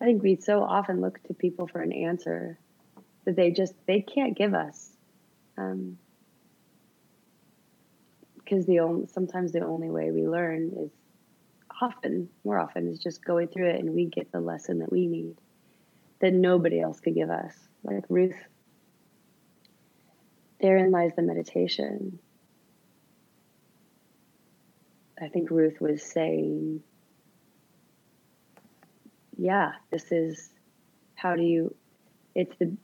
[0.00, 2.58] I think we so often look to people for an answer
[3.24, 4.90] that they just they can't give us.
[5.56, 5.98] Um,
[8.52, 10.90] because the only sometimes the only way we learn is
[11.80, 15.06] often more often is just going through it and we get the lesson that we
[15.06, 15.36] need
[16.20, 18.36] that nobody else could give us like ruth
[20.60, 22.18] therein lies the meditation
[25.22, 26.82] i think ruth was saying
[29.42, 30.50] yeah, this is
[31.16, 31.74] how do you,
[32.34, 32.76] it's the,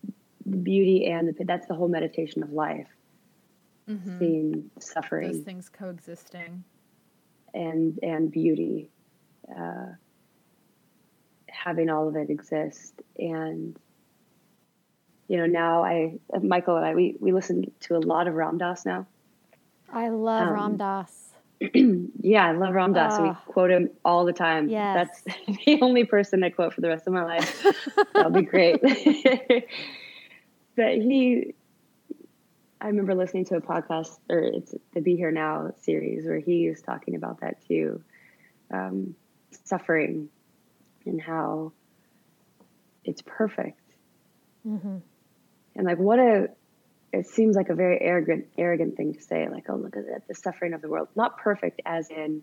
[0.44, 2.88] the beauty and the, that's the whole meditation of life.
[3.88, 4.18] Mm-hmm.
[4.18, 5.32] Seeing suffering.
[5.32, 6.64] Those things coexisting.
[7.54, 8.90] And, and beauty.
[9.48, 9.92] Uh,
[11.48, 13.00] having all of it exist.
[13.18, 13.78] And,
[15.28, 18.58] you know, now I, Michael and I, we, we listen to a lot of Ram
[18.58, 19.06] Dass now.
[19.92, 21.27] I love um, Ram Dass.
[22.20, 23.14] yeah, I love Ram Dass.
[23.18, 23.22] Oh.
[23.22, 23.42] We ah.
[23.46, 24.68] quote him all the time.
[24.68, 25.22] Yes.
[25.24, 27.66] That's the only person I quote for the rest of my life.
[28.14, 28.80] That'll be great.
[30.76, 31.54] but he,
[32.80, 36.68] I remember listening to a podcast, or it's the Be Here Now series, where he
[36.68, 38.02] was talking about that too
[38.70, 39.16] um,
[39.64, 40.28] suffering
[41.06, 41.72] and how
[43.04, 43.80] it's perfect.
[44.66, 44.98] Mm-hmm.
[45.74, 46.50] And like, what a
[47.12, 50.34] it seems like a very arrogant arrogant thing to say like oh look at the
[50.34, 51.08] suffering of the world.
[51.16, 52.42] Not perfect as in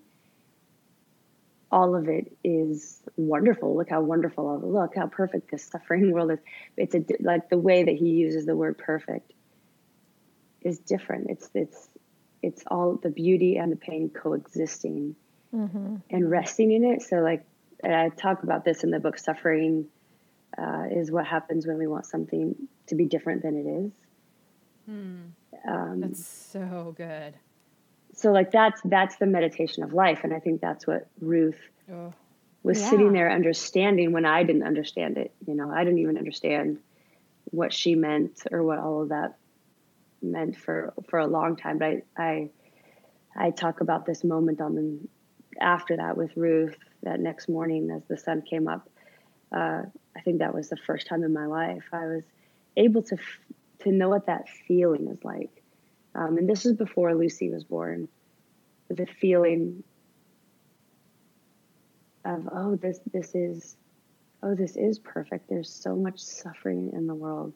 [1.72, 3.76] all of it is wonderful.
[3.76, 6.39] Look how wonderful all look how perfect this suffering world is.
[6.78, 9.32] It's a like the way that he uses the word perfect
[10.61, 11.30] is different.
[11.30, 11.89] It's it's
[12.41, 15.16] it's all the beauty and the pain coexisting
[15.53, 15.95] mm-hmm.
[16.09, 17.01] and resting in it.
[17.01, 17.45] So like
[17.84, 19.86] i talk about this in the book suffering
[20.57, 22.55] uh, is what happens when we want something
[22.88, 23.91] to be different than it is
[24.86, 25.22] Hmm.
[25.68, 27.34] Um, that's so good.
[28.14, 31.60] So like that's that's the meditation of life, and I think that's what Ruth
[31.92, 32.14] oh.
[32.64, 32.90] was yeah.
[32.90, 35.34] sitting there understanding when I didn't understand it.
[35.46, 36.80] You know, I didn't even understand
[37.46, 39.38] what she meant or what all of that
[40.22, 41.78] meant for for a long time.
[41.78, 42.50] But I I,
[43.36, 45.00] I talk about this moment on the
[45.60, 48.90] after that with Ruth that next morning as the sun came up.
[49.52, 49.84] Uh,
[50.16, 52.24] I think that was the first time in my life I was
[52.78, 53.40] able to f-
[53.86, 55.64] to know what that feeling is like.
[56.14, 58.08] Um, and this is before Lucy was born.
[58.90, 59.84] The feeling
[62.24, 63.76] of oh this this is
[64.44, 65.50] oh this is perfect.
[65.50, 67.54] There's so much suffering in the world,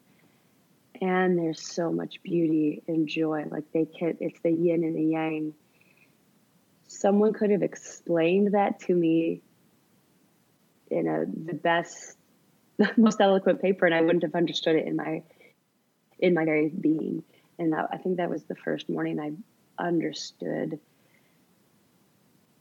[1.02, 3.46] and there's so much beauty and joy.
[3.50, 5.54] Like they can, it's the yin and the yang.
[6.88, 9.42] Someone could have explained that to me
[10.90, 12.18] in a the best,
[12.78, 15.24] the most eloquent paper, and I wouldn't have understood it in my
[16.20, 17.24] in my very being.
[17.58, 19.32] And that, I think that was the first morning I
[19.82, 20.80] understood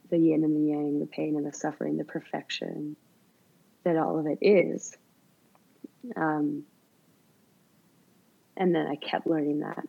[0.09, 2.95] the yin and the yang, the pain and the suffering, the perfection
[3.83, 4.95] that all of it is.
[6.15, 6.63] Um,
[8.57, 9.83] and then I kept learning that.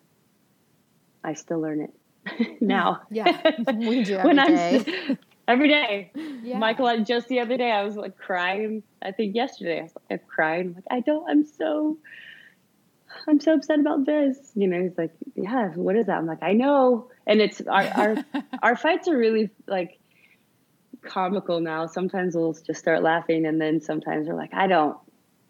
[1.25, 3.03] I still learn it now.
[3.11, 4.85] Yeah, we do every day.
[5.49, 6.13] every day.
[6.43, 6.59] Yeah.
[6.59, 8.83] Michael, just the other day, I was like crying.
[9.03, 10.69] I think yesterday, I was like crying.
[10.69, 11.99] I'm like, I don't, I'm so
[13.29, 14.37] I'm so upset about this.
[14.55, 16.19] You know, he's like, yeah, what is that?
[16.19, 17.11] I'm like, I know.
[17.27, 18.17] And it's our, our,
[18.63, 19.99] our fights are really like
[21.03, 21.87] comical now.
[21.87, 23.47] Sometimes we'll just start laughing.
[23.47, 24.97] And then sometimes we're like, I don't,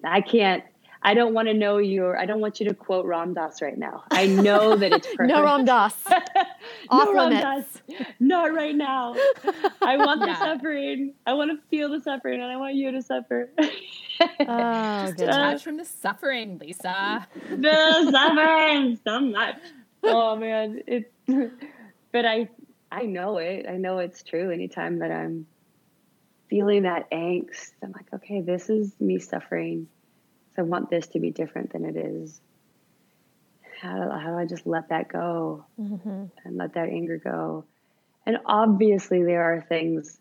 [0.05, 0.65] I can't,
[1.03, 3.79] I don't want to know your, I don't want you to quote Ram Dass right
[3.79, 4.05] now.
[4.11, 5.35] I know that it's perfect.
[5.35, 5.95] no Ram Dass.
[6.93, 7.83] no Ram Dass.
[8.19, 9.15] Not right now.
[9.81, 11.15] I want the suffering.
[11.27, 13.51] I want to feel the suffering and I want you to suffer.
[14.21, 17.27] Oh, detach from the suffering, Lisa.
[17.51, 19.57] the suffering so much.
[20.03, 21.13] Oh man, it.
[22.13, 22.49] But I,
[22.91, 23.67] I know it.
[23.69, 24.51] I know it's true.
[24.51, 25.47] Anytime that I'm
[26.49, 29.87] feeling that angst, I'm like, okay, this is me suffering.
[30.57, 32.41] So I want this to be different than it is.
[33.81, 36.25] How do, how do I just let that go mm-hmm.
[36.45, 37.65] and let that anger go?
[38.27, 40.20] And obviously, there are things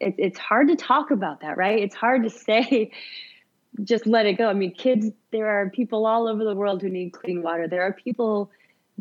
[0.00, 1.78] it, it's hard to talk about that, right?
[1.78, 2.90] It's hard to say,
[3.84, 4.48] just let it go.
[4.48, 7.66] I mean, kids, there are people all over the world who need clean water.
[7.66, 8.50] There are people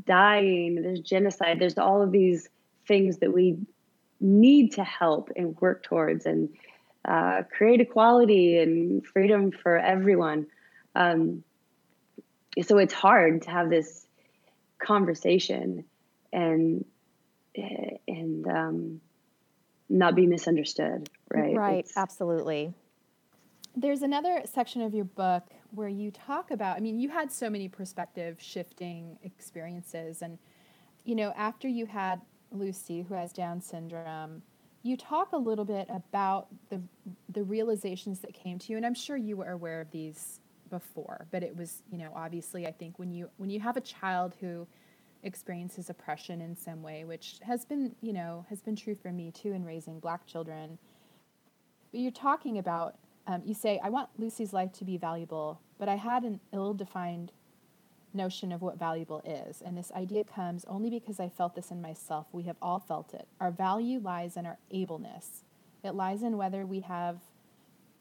[0.05, 0.81] dying.
[0.81, 1.59] There's genocide.
[1.59, 2.49] There's all of these
[2.87, 3.57] things that we
[4.19, 6.49] need to help and work towards and
[7.05, 10.47] uh, create equality and freedom for everyone.
[10.95, 11.43] Um,
[12.61, 14.05] so it's hard to have this
[14.79, 15.85] conversation
[16.31, 16.85] and
[17.55, 19.01] and um,
[19.89, 21.55] not be misunderstood, right?
[21.55, 22.73] Right, It's- absolutely.
[23.75, 27.49] There's another section of your book where you talk about, I mean, you had so
[27.49, 30.21] many perspective shifting experiences.
[30.21, 30.37] And,
[31.03, 32.21] you know, after you had
[32.51, 34.43] Lucy, who has Down syndrome,
[34.83, 36.79] you talk a little bit about the,
[37.29, 38.77] the realizations that came to you.
[38.77, 42.67] And I'm sure you were aware of these before, but it was, you know, obviously,
[42.67, 44.67] I think when you, when you have a child who
[45.23, 49.31] experiences oppression in some way, which has been, you know, has been true for me
[49.31, 50.77] too in raising black children,
[51.91, 52.95] but you're talking about
[53.25, 56.73] um, you say, I want Lucy's life to be valuable, but I had an ill
[56.73, 57.31] defined
[58.13, 59.61] notion of what valuable is.
[59.61, 62.27] And this idea comes only because I felt this in myself.
[62.31, 63.27] We have all felt it.
[63.39, 65.43] Our value lies in our ableness,
[65.83, 67.19] it lies in whether we have.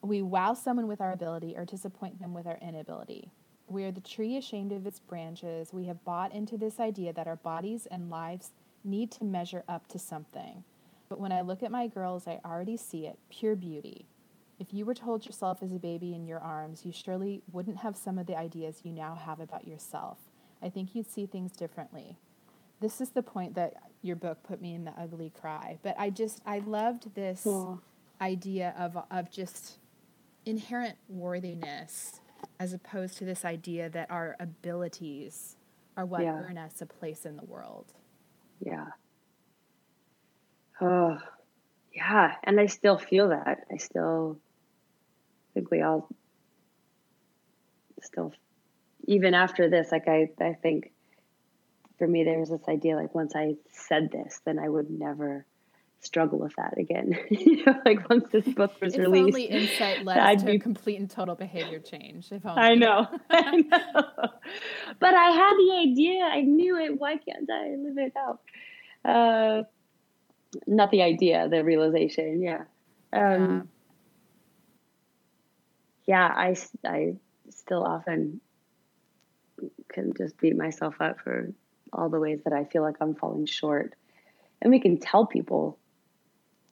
[0.04, 3.30] We wow someone with our ability or disappoint them with our inability.
[3.72, 5.72] We are the tree ashamed of its branches.
[5.72, 8.50] We have bought into this idea that our bodies and lives
[8.84, 10.62] need to measure up to something.
[11.08, 14.06] But when I look at my girls, I already see it pure beauty.
[14.58, 17.78] If you were to hold yourself as a baby in your arms, you surely wouldn't
[17.78, 20.18] have some of the ideas you now have about yourself.
[20.62, 22.18] I think you'd see things differently.
[22.80, 25.78] This is the point that your book put me in the ugly cry.
[25.82, 27.80] But I just, I loved this Cool.
[28.20, 29.78] idea of, of just
[30.44, 32.20] inherent worthiness
[32.58, 35.56] as opposed to this idea that our abilities
[35.96, 36.34] are what Yeah.
[36.34, 37.92] earn us a place in the world.
[38.60, 38.86] Yeah.
[40.80, 41.18] Oh,
[41.94, 42.36] yeah.
[42.44, 43.66] And I still feel that.
[43.70, 44.38] I still
[45.54, 46.08] think we all
[48.02, 48.32] still,
[49.04, 50.92] even after this, like I, I think
[51.98, 55.44] for me, there was this idea like once I said this, then I would never
[56.02, 57.16] struggle with that again.
[57.30, 59.26] you know, like once this book was If released.
[59.26, 62.30] only insight led I'd to be- complete and total behavior change.
[62.30, 62.60] If only.
[62.60, 63.06] I know.
[63.30, 64.28] I know.
[65.00, 66.24] But I had the idea.
[66.24, 66.98] I knew it.
[67.00, 68.40] Why can't I live it out?
[69.04, 69.62] Uh,
[70.66, 72.42] not the idea, the realization.
[72.42, 72.64] Yeah.
[73.12, 73.68] Um,
[76.06, 76.26] yeah.
[76.26, 76.54] I
[77.50, 78.40] still often
[79.88, 81.52] can just beat myself up for
[81.92, 83.94] all the ways that I feel like I'm falling short.
[84.60, 85.78] And we can tell people,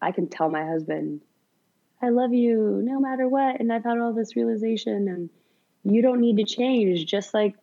[0.00, 1.20] I can tell my husband,
[2.02, 3.60] I love you no matter what.
[3.60, 5.30] And I've had all this realization, and
[5.84, 7.54] you don't need to change, just like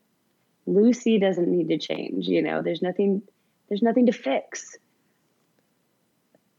[0.65, 2.27] Lucy doesn't need to change.
[2.27, 3.21] You know, there's nothing,
[3.69, 4.77] there's nothing to fix.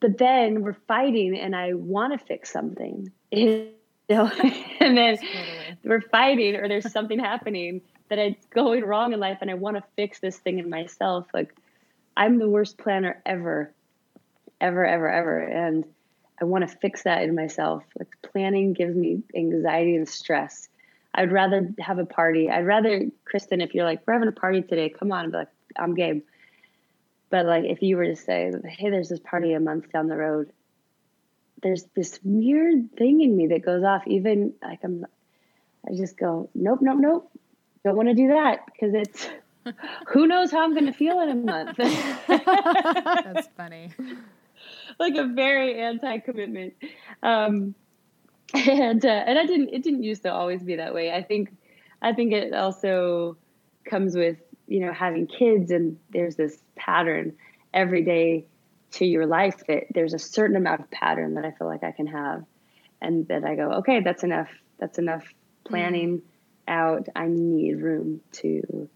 [0.01, 3.13] But then we're fighting, and I want to fix something.
[4.11, 4.31] You know,
[4.81, 5.77] and then Totally.
[5.85, 9.77] we're fighting, or there's something happening that it's going wrong in life, and I want
[9.77, 11.27] to fix this thing in myself.
[11.35, 11.55] Like
[12.17, 13.73] I'm the worst planner ever,
[14.61, 15.85] ever, ever, ever, and
[16.41, 17.85] I want to fix that in myself.
[17.99, 20.69] Like planning gives me anxiety and stress.
[21.15, 22.49] I'd rather have a party.
[22.51, 25.95] I'd rather, Kristen, if you're like, we're having a party today, come on, like, I'm
[25.95, 26.23] game.
[27.31, 30.17] But like, if you were to say, hey, there's this party a month down the
[30.17, 30.53] road,
[31.63, 34.07] there's this weird thing in me that goes off.
[34.07, 35.05] Even like I'm,
[35.87, 37.31] I just go, nope, nope, nope.
[37.85, 39.29] Don't want to do that because it's,
[40.09, 41.77] who knows how I'm going to feel in a month.
[42.29, 43.91] That's funny.
[44.99, 46.75] like a very anti-commitment.
[47.23, 47.75] Um
[48.55, 51.13] and uh, and i didn't it didn't used to always be that way.
[51.13, 51.55] I think
[52.01, 53.37] i think it also
[53.85, 57.35] comes with you know having kids and there's this pattern
[57.75, 58.47] every day
[58.93, 61.93] to your life that there's a certain amount of pattern that i feel like i
[61.93, 62.45] can have.
[63.01, 64.51] And that i go okay that's enough.
[64.79, 65.25] That's enough
[65.65, 66.23] planning
[66.67, 67.07] out.
[67.15, 68.89] I need room to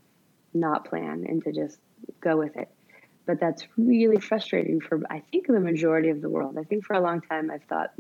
[0.55, 1.79] not plan and to just
[2.21, 2.72] go with it
[3.27, 6.57] but that's really frustrating for I think the majority of the world.
[6.59, 7.93] I think for a long time I've thought,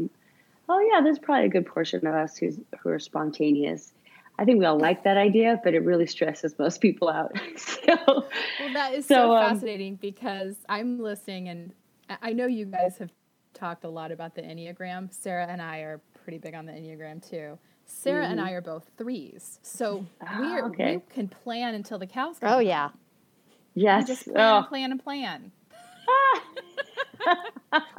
[0.68, 3.92] oh yeah, there's probably a good portion of us who's who are spontaneous.
[4.38, 7.32] I think we all like that idea, but it really stresses most people out.
[7.56, 11.72] so Well, that is so, So, um, fascinating because I'm listening, and
[12.08, 13.10] I- I know you guys have
[13.52, 15.12] talked a lot about the Enneagram.
[15.12, 17.58] Sarah and I are pretty big on the Enneagram too.
[17.84, 20.96] Sarah and I are both threes, so Ah, we're, okay.
[20.96, 22.54] we can plan until the cows come.
[22.54, 22.88] Oh yeah.
[23.74, 25.52] We yes, just plan and oh, plan and plan.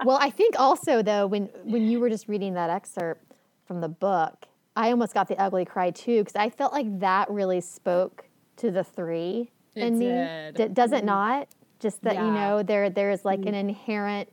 [0.05, 3.33] Well, I think also though when when you were just reading that excerpt
[3.65, 4.45] from the book,
[4.75, 8.25] I almost got the ugly cry too because I felt like that really spoke
[8.57, 10.05] to the three It in me.
[10.05, 10.55] did.
[10.55, 11.07] D- does it mm-hmm.
[11.07, 11.47] not?
[11.79, 13.69] Just that you know there there is like an mm-hmm.
[13.69, 14.29] inherent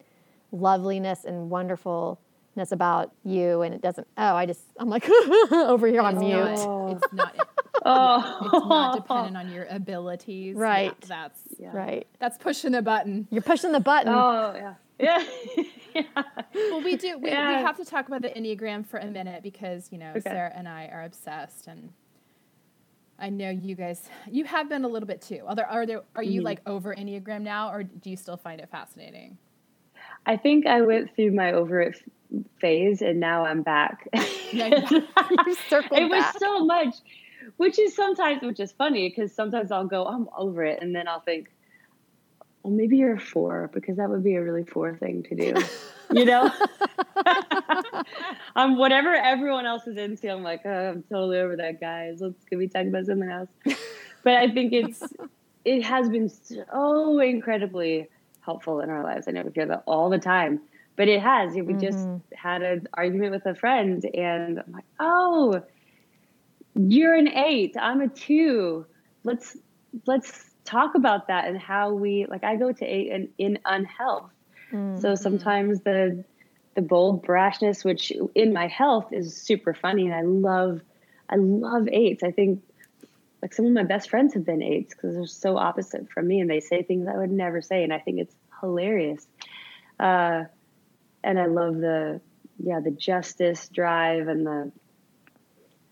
[0.53, 4.07] loveliness and wonderfulness about you, and it doesn't.
[4.19, 5.09] Oh, I just I'm like
[5.53, 6.45] over here on It's mute.
[6.45, 7.49] not, it's not.
[7.85, 10.55] Oh, It's not dependent on your abilities.
[10.57, 11.01] Yeah, Right.
[11.03, 11.71] that's Yeah.
[11.77, 13.27] Right, that's pushing the button.
[13.31, 14.13] you're pushing the button.
[14.13, 15.25] Oh yeah, yeah.
[15.95, 16.23] yeah.
[16.55, 17.19] Well, we do.
[17.19, 17.59] We, Yeah.
[17.59, 20.21] we have to talk about the Enneagram for a minute because you know Okay.
[20.21, 21.93] Sarah and I are obsessed, and
[23.19, 24.09] I know you guys.
[24.31, 25.43] You have been a little bit too.
[25.47, 25.67] Are there?
[25.67, 26.03] Are there?
[26.17, 26.47] Are you mm-hmm.
[26.47, 29.39] like over Enneagram now, or do you still find it fascinating?
[30.27, 32.03] I think I went through my over it
[32.61, 34.09] phase, and now I'm back.
[34.13, 36.95] it was so much,
[37.57, 41.09] which is sometimes, which is funny because sometimes I'll go, I'm over it, and then
[41.09, 41.51] I'll think,
[42.63, 45.55] well, maybe you're a four because that would be a really four thing to do.
[46.13, 46.51] you know,
[48.57, 50.31] I'm whatever everyone else is into.
[50.31, 52.19] I'm like, oh, I'm totally over that, guys.
[52.21, 53.49] Let's can we talk about something else?
[54.23, 55.03] But I think it's
[55.65, 58.09] it has been so incredibly
[58.41, 59.29] helpful in our lives.
[59.29, 60.61] I know we hear that all the time,
[60.97, 61.55] but it has.
[61.55, 61.79] We mm-hmm.
[61.79, 65.63] just had an argument with a friend, and I'm like, oh,
[66.75, 67.77] you're an eight.
[67.79, 68.87] I'm a two.
[69.25, 69.57] Let's
[70.07, 72.45] let's talk about that and how we like.
[72.45, 74.31] I go to eight in, in unhealth
[74.73, 75.01] Mm-hmm.
[75.01, 76.25] So sometimes the
[76.75, 80.81] the bold brashness, which in my health is super funny, and I love
[81.29, 82.23] I love eights.
[82.23, 82.63] I think
[83.43, 86.41] like some of my best friends have been eights because they're so opposite from me,
[86.41, 89.27] and they say things I would never say, and I think it's hilarious.
[89.99, 90.45] Uh,
[91.23, 92.21] and I love the
[92.63, 94.73] yeah the justice drive and the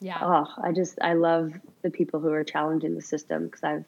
[0.01, 3.85] yeah oh I just I love the people who are challenging the system because I've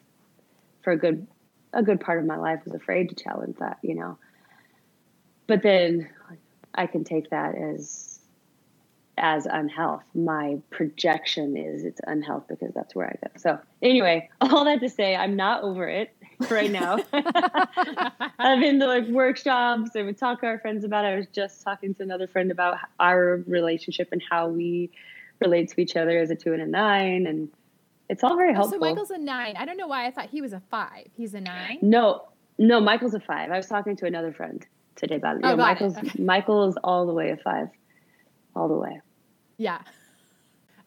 [0.83, 1.27] for a good
[1.73, 4.17] a good part of my life was afraid to challenge that you know
[5.47, 6.09] but then
[6.73, 8.11] I can take that as
[9.17, 10.03] as unhealth.
[10.15, 13.31] My projection is it's unhealth because that's where I go.
[13.37, 16.13] So anyway, all that to say, I'm not over it
[16.49, 16.97] right now.
[17.13, 21.09] I've been to like workshops and we talk to our friends about it.
[21.09, 24.89] I was just talking to another friend about our relationship and how we
[25.41, 27.49] relate to each other as a two and a nine and
[28.11, 28.75] it's all very helpful.
[28.75, 29.55] Oh, so Michael's a nine.
[29.57, 31.07] I don't know why I thought he was a five.
[31.15, 31.79] He's a nine.
[31.81, 32.27] No,
[32.57, 33.51] no, Michael's a five.
[33.51, 34.65] I was talking to another friend
[34.97, 35.41] today about it.
[35.45, 36.19] Oh, yeah, Michael's it.
[36.19, 37.69] Michael is all the way a five,
[38.53, 38.99] all the way.
[39.57, 39.81] Yeah.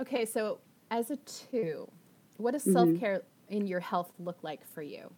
[0.01, 0.59] Okay, so
[0.91, 1.89] as a two,
[2.37, 2.73] what does mm-hmm.
[2.73, 5.09] self care in your health look like for you?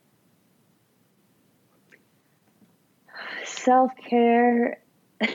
[3.44, 4.82] Self care.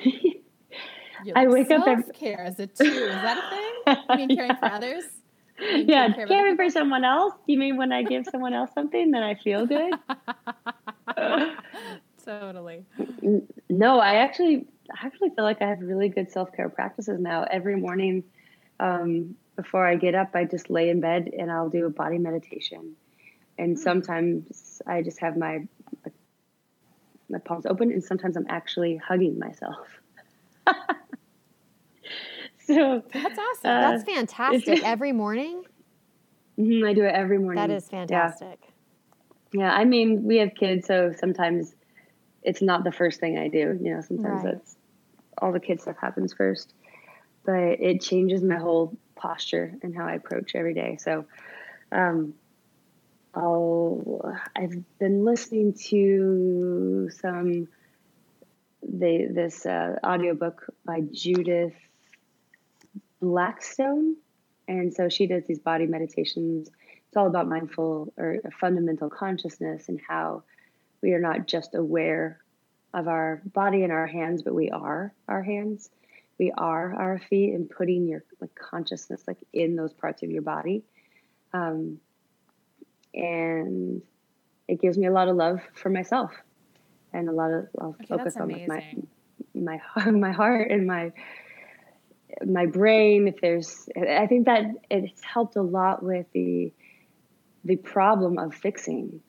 [1.36, 2.05] I wake self-care up.
[2.05, 4.05] Self care as a two is that a thing?
[4.09, 5.03] I mean, caring for others.
[5.59, 7.34] Yeah, caring for someone else.
[7.45, 9.93] You mean when I give someone else something, then I feel good?
[12.26, 12.86] Totally.
[13.69, 17.43] No, I actually I actually feel like I have really good self care practices now.
[17.43, 18.24] Every morning,
[18.80, 22.17] um, before I get up, I just lay in bed and I'll do a body
[22.17, 22.95] meditation.
[23.57, 23.82] And hmm.
[23.82, 25.67] sometimes I just have my
[27.30, 29.88] my palms open, and sometimes I'm actually hugging myself.
[32.74, 33.72] so that's awesome.
[33.72, 34.84] Uh, that's fantastic.
[34.86, 35.63] every morning.
[36.59, 37.61] Mm-hmm, I do it every morning.
[37.61, 38.59] That is fantastic.
[39.53, 39.61] Yeah.
[39.61, 41.74] yeah, I mean, we have kids, so sometimes
[42.43, 43.78] it's not the first thing I do.
[43.82, 44.55] You know, sometimes right.
[44.55, 44.76] that's
[45.38, 46.74] all the kid stuff happens first,
[47.45, 50.97] but it changes my whole posture and how I approach every day.
[50.99, 51.26] So,
[51.91, 52.34] um,
[53.34, 57.67] I'll, I've been listening to some
[58.84, 61.76] the this uh, audiobook by Judith
[63.22, 64.15] Blackstone,
[64.67, 66.69] and so she does these body meditations.
[67.07, 70.43] It's all about mindful or fundamental consciousness and how
[71.01, 72.39] we are not just aware
[72.93, 75.89] of our body and our hands, but we are our hands.
[76.39, 80.41] We are our feet, and putting your like consciousness like in those parts of your
[80.41, 80.84] body,
[81.53, 81.99] um,
[83.13, 84.01] and
[84.67, 86.32] it gives me a lot of love for myself,
[87.13, 88.95] and a lot of I'll okay, focus on like my
[89.53, 89.80] my
[90.11, 91.11] my heart and my
[92.45, 93.27] my brain.
[93.27, 96.71] If there's, I think that it's helped a lot with the
[97.63, 99.21] the problem of fixing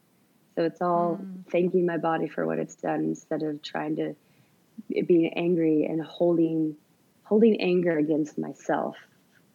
[0.55, 1.51] so it's all mm.
[1.51, 4.15] thanking my body for what it's done instead of trying to
[5.07, 6.77] being angry and holding
[7.25, 8.97] holding anger against myself.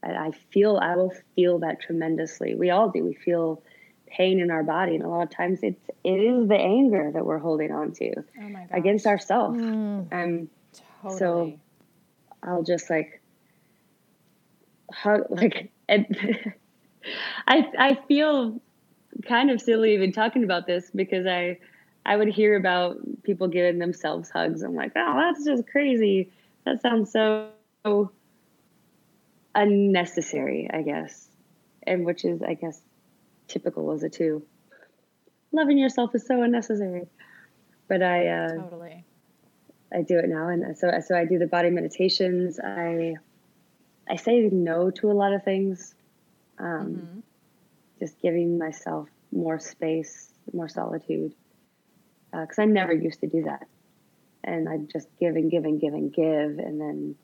[0.02, 2.56] And I feel I will feel that tremendously.
[2.56, 3.04] We all do.
[3.04, 3.62] We feel
[4.08, 7.26] pain in our body, and a lot of times it's it is the anger that
[7.26, 9.60] we're holding on to oh against ourselves.
[9.60, 10.08] Mm.
[10.12, 10.50] And
[11.02, 11.20] totally.
[11.20, 11.60] so
[12.42, 13.17] I'll just like
[14.92, 16.06] hug like and
[17.48, 18.62] I I feel
[19.26, 21.58] kind of silly even talking about this because I
[22.06, 24.62] I would hear about people giving themselves hugs.
[24.62, 26.32] I'm like, oh, that's just crazy.
[26.66, 27.52] That sounds so
[29.54, 31.28] unnecessary, I guess.
[31.86, 32.80] And which is, I guess,
[33.50, 34.46] typical as a two.
[35.52, 37.08] Loving yourself is so unnecessary.
[37.90, 39.04] But I uh, totally
[39.94, 42.60] I do it now, and so so I do the body meditations.
[42.60, 43.16] I
[44.10, 45.96] I say no to a lot of things.
[46.60, 47.20] Um, mm-hmm
[48.00, 51.34] just giving myself more space, more solitude.
[52.32, 53.68] Because uh, I never used to do that.
[54.44, 57.16] And I just give and give and give and give, and then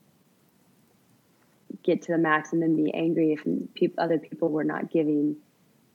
[1.83, 3.43] get to the max and then be angry if
[3.75, 5.37] pe- other people were not giving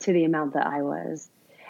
[0.00, 1.28] to the amount that I was.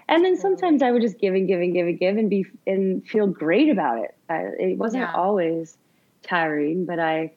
[0.08, 2.46] And then sometimes I would just give and give and give and give and be
[2.66, 4.14] and feel great about it.
[4.28, 5.12] I, it wasn't Yeah.
[5.14, 5.76] always
[6.22, 7.32] tiring, but I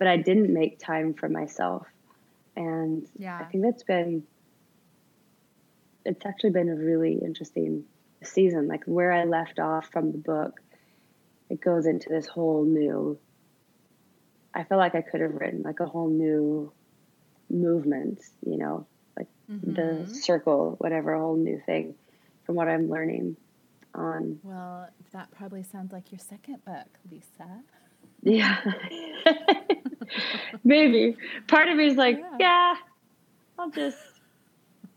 [0.00, 1.86] but I didn't make time for myself.
[2.56, 3.38] And yeah.
[3.38, 4.24] I think that's been
[6.06, 7.84] it's actually been a really interesting
[8.24, 8.66] season.
[8.66, 10.58] Like where I left off from the book,
[11.50, 13.18] it goes into this whole new
[14.54, 16.72] I feel like I could have written like a whole new
[17.50, 18.86] movement, you know,
[19.18, 19.74] like mm-hmm.
[19.74, 21.94] the circle, whatever, a whole new thing
[22.44, 23.36] from what I'm learning
[23.94, 27.62] on Well, that probably sounds like your second book, Lisa.
[28.22, 28.56] Yeah.
[30.64, 31.16] Maybe.
[31.48, 32.36] Part of me is like, Yeah.
[32.38, 32.74] yeah,
[33.58, 33.98] I'll just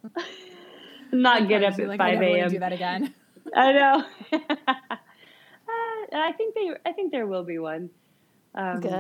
[1.12, 2.50] not get up at like, 5 a.m.
[2.50, 3.14] Do that again.
[3.56, 4.04] I know.
[4.32, 6.72] Uh, I think they.
[6.86, 7.90] I think there will be one.
[8.56, 8.92] Um, Good.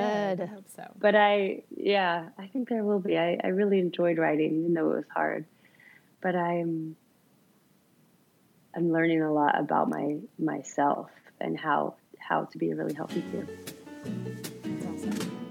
[0.41, 0.83] I hope so.
[0.99, 3.17] But I, yeah, I think there will be.
[3.17, 5.45] I, I really enjoyed writing, even though it was hard.
[6.21, 6.95] But I'm,
[8.75, 11.09] I'm learning a lot about my myself
[11.39, 13.47] and how how to be a really healthy peer.
[14.03, 15.47] That's awesome.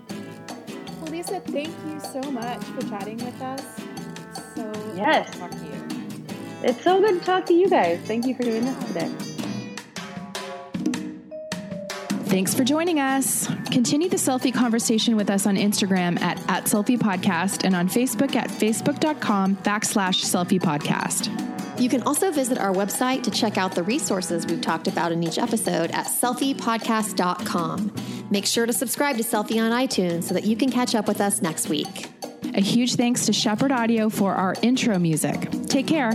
[1.00, 3.62] Well, Lisa, thank you so much for chatting with us.
[4.55, 5.30] So good Yes.
[5.32, 5.72] to talk to you.
[6.62, 7.98] It's so good to talk to you guys.
[8.05, 9.11] Thank you for doing this today.
[12.26, 13.46] Thanks for joining us.
[13.70, 18.34] Continue the selfie conversation with us on Instagram at, at selfie podcast and on Facebook
[18.36, 21.28] at facebook.com backslash selfie podcast.
[21.78, 25.22] You can also visit our website to check out the resources we've talked about in
[25.22, 27.92] each episode at selfiepodcast.com.
[28.33, 31.20] Make sure to subscribe to Selfie on iTunes so that you can catch up with
[31.20, 32.09] us next week.
[32.55, 35.51] A huge thanks to Shepherd Audio for our intro music.
[35.66, 36.12] Take care.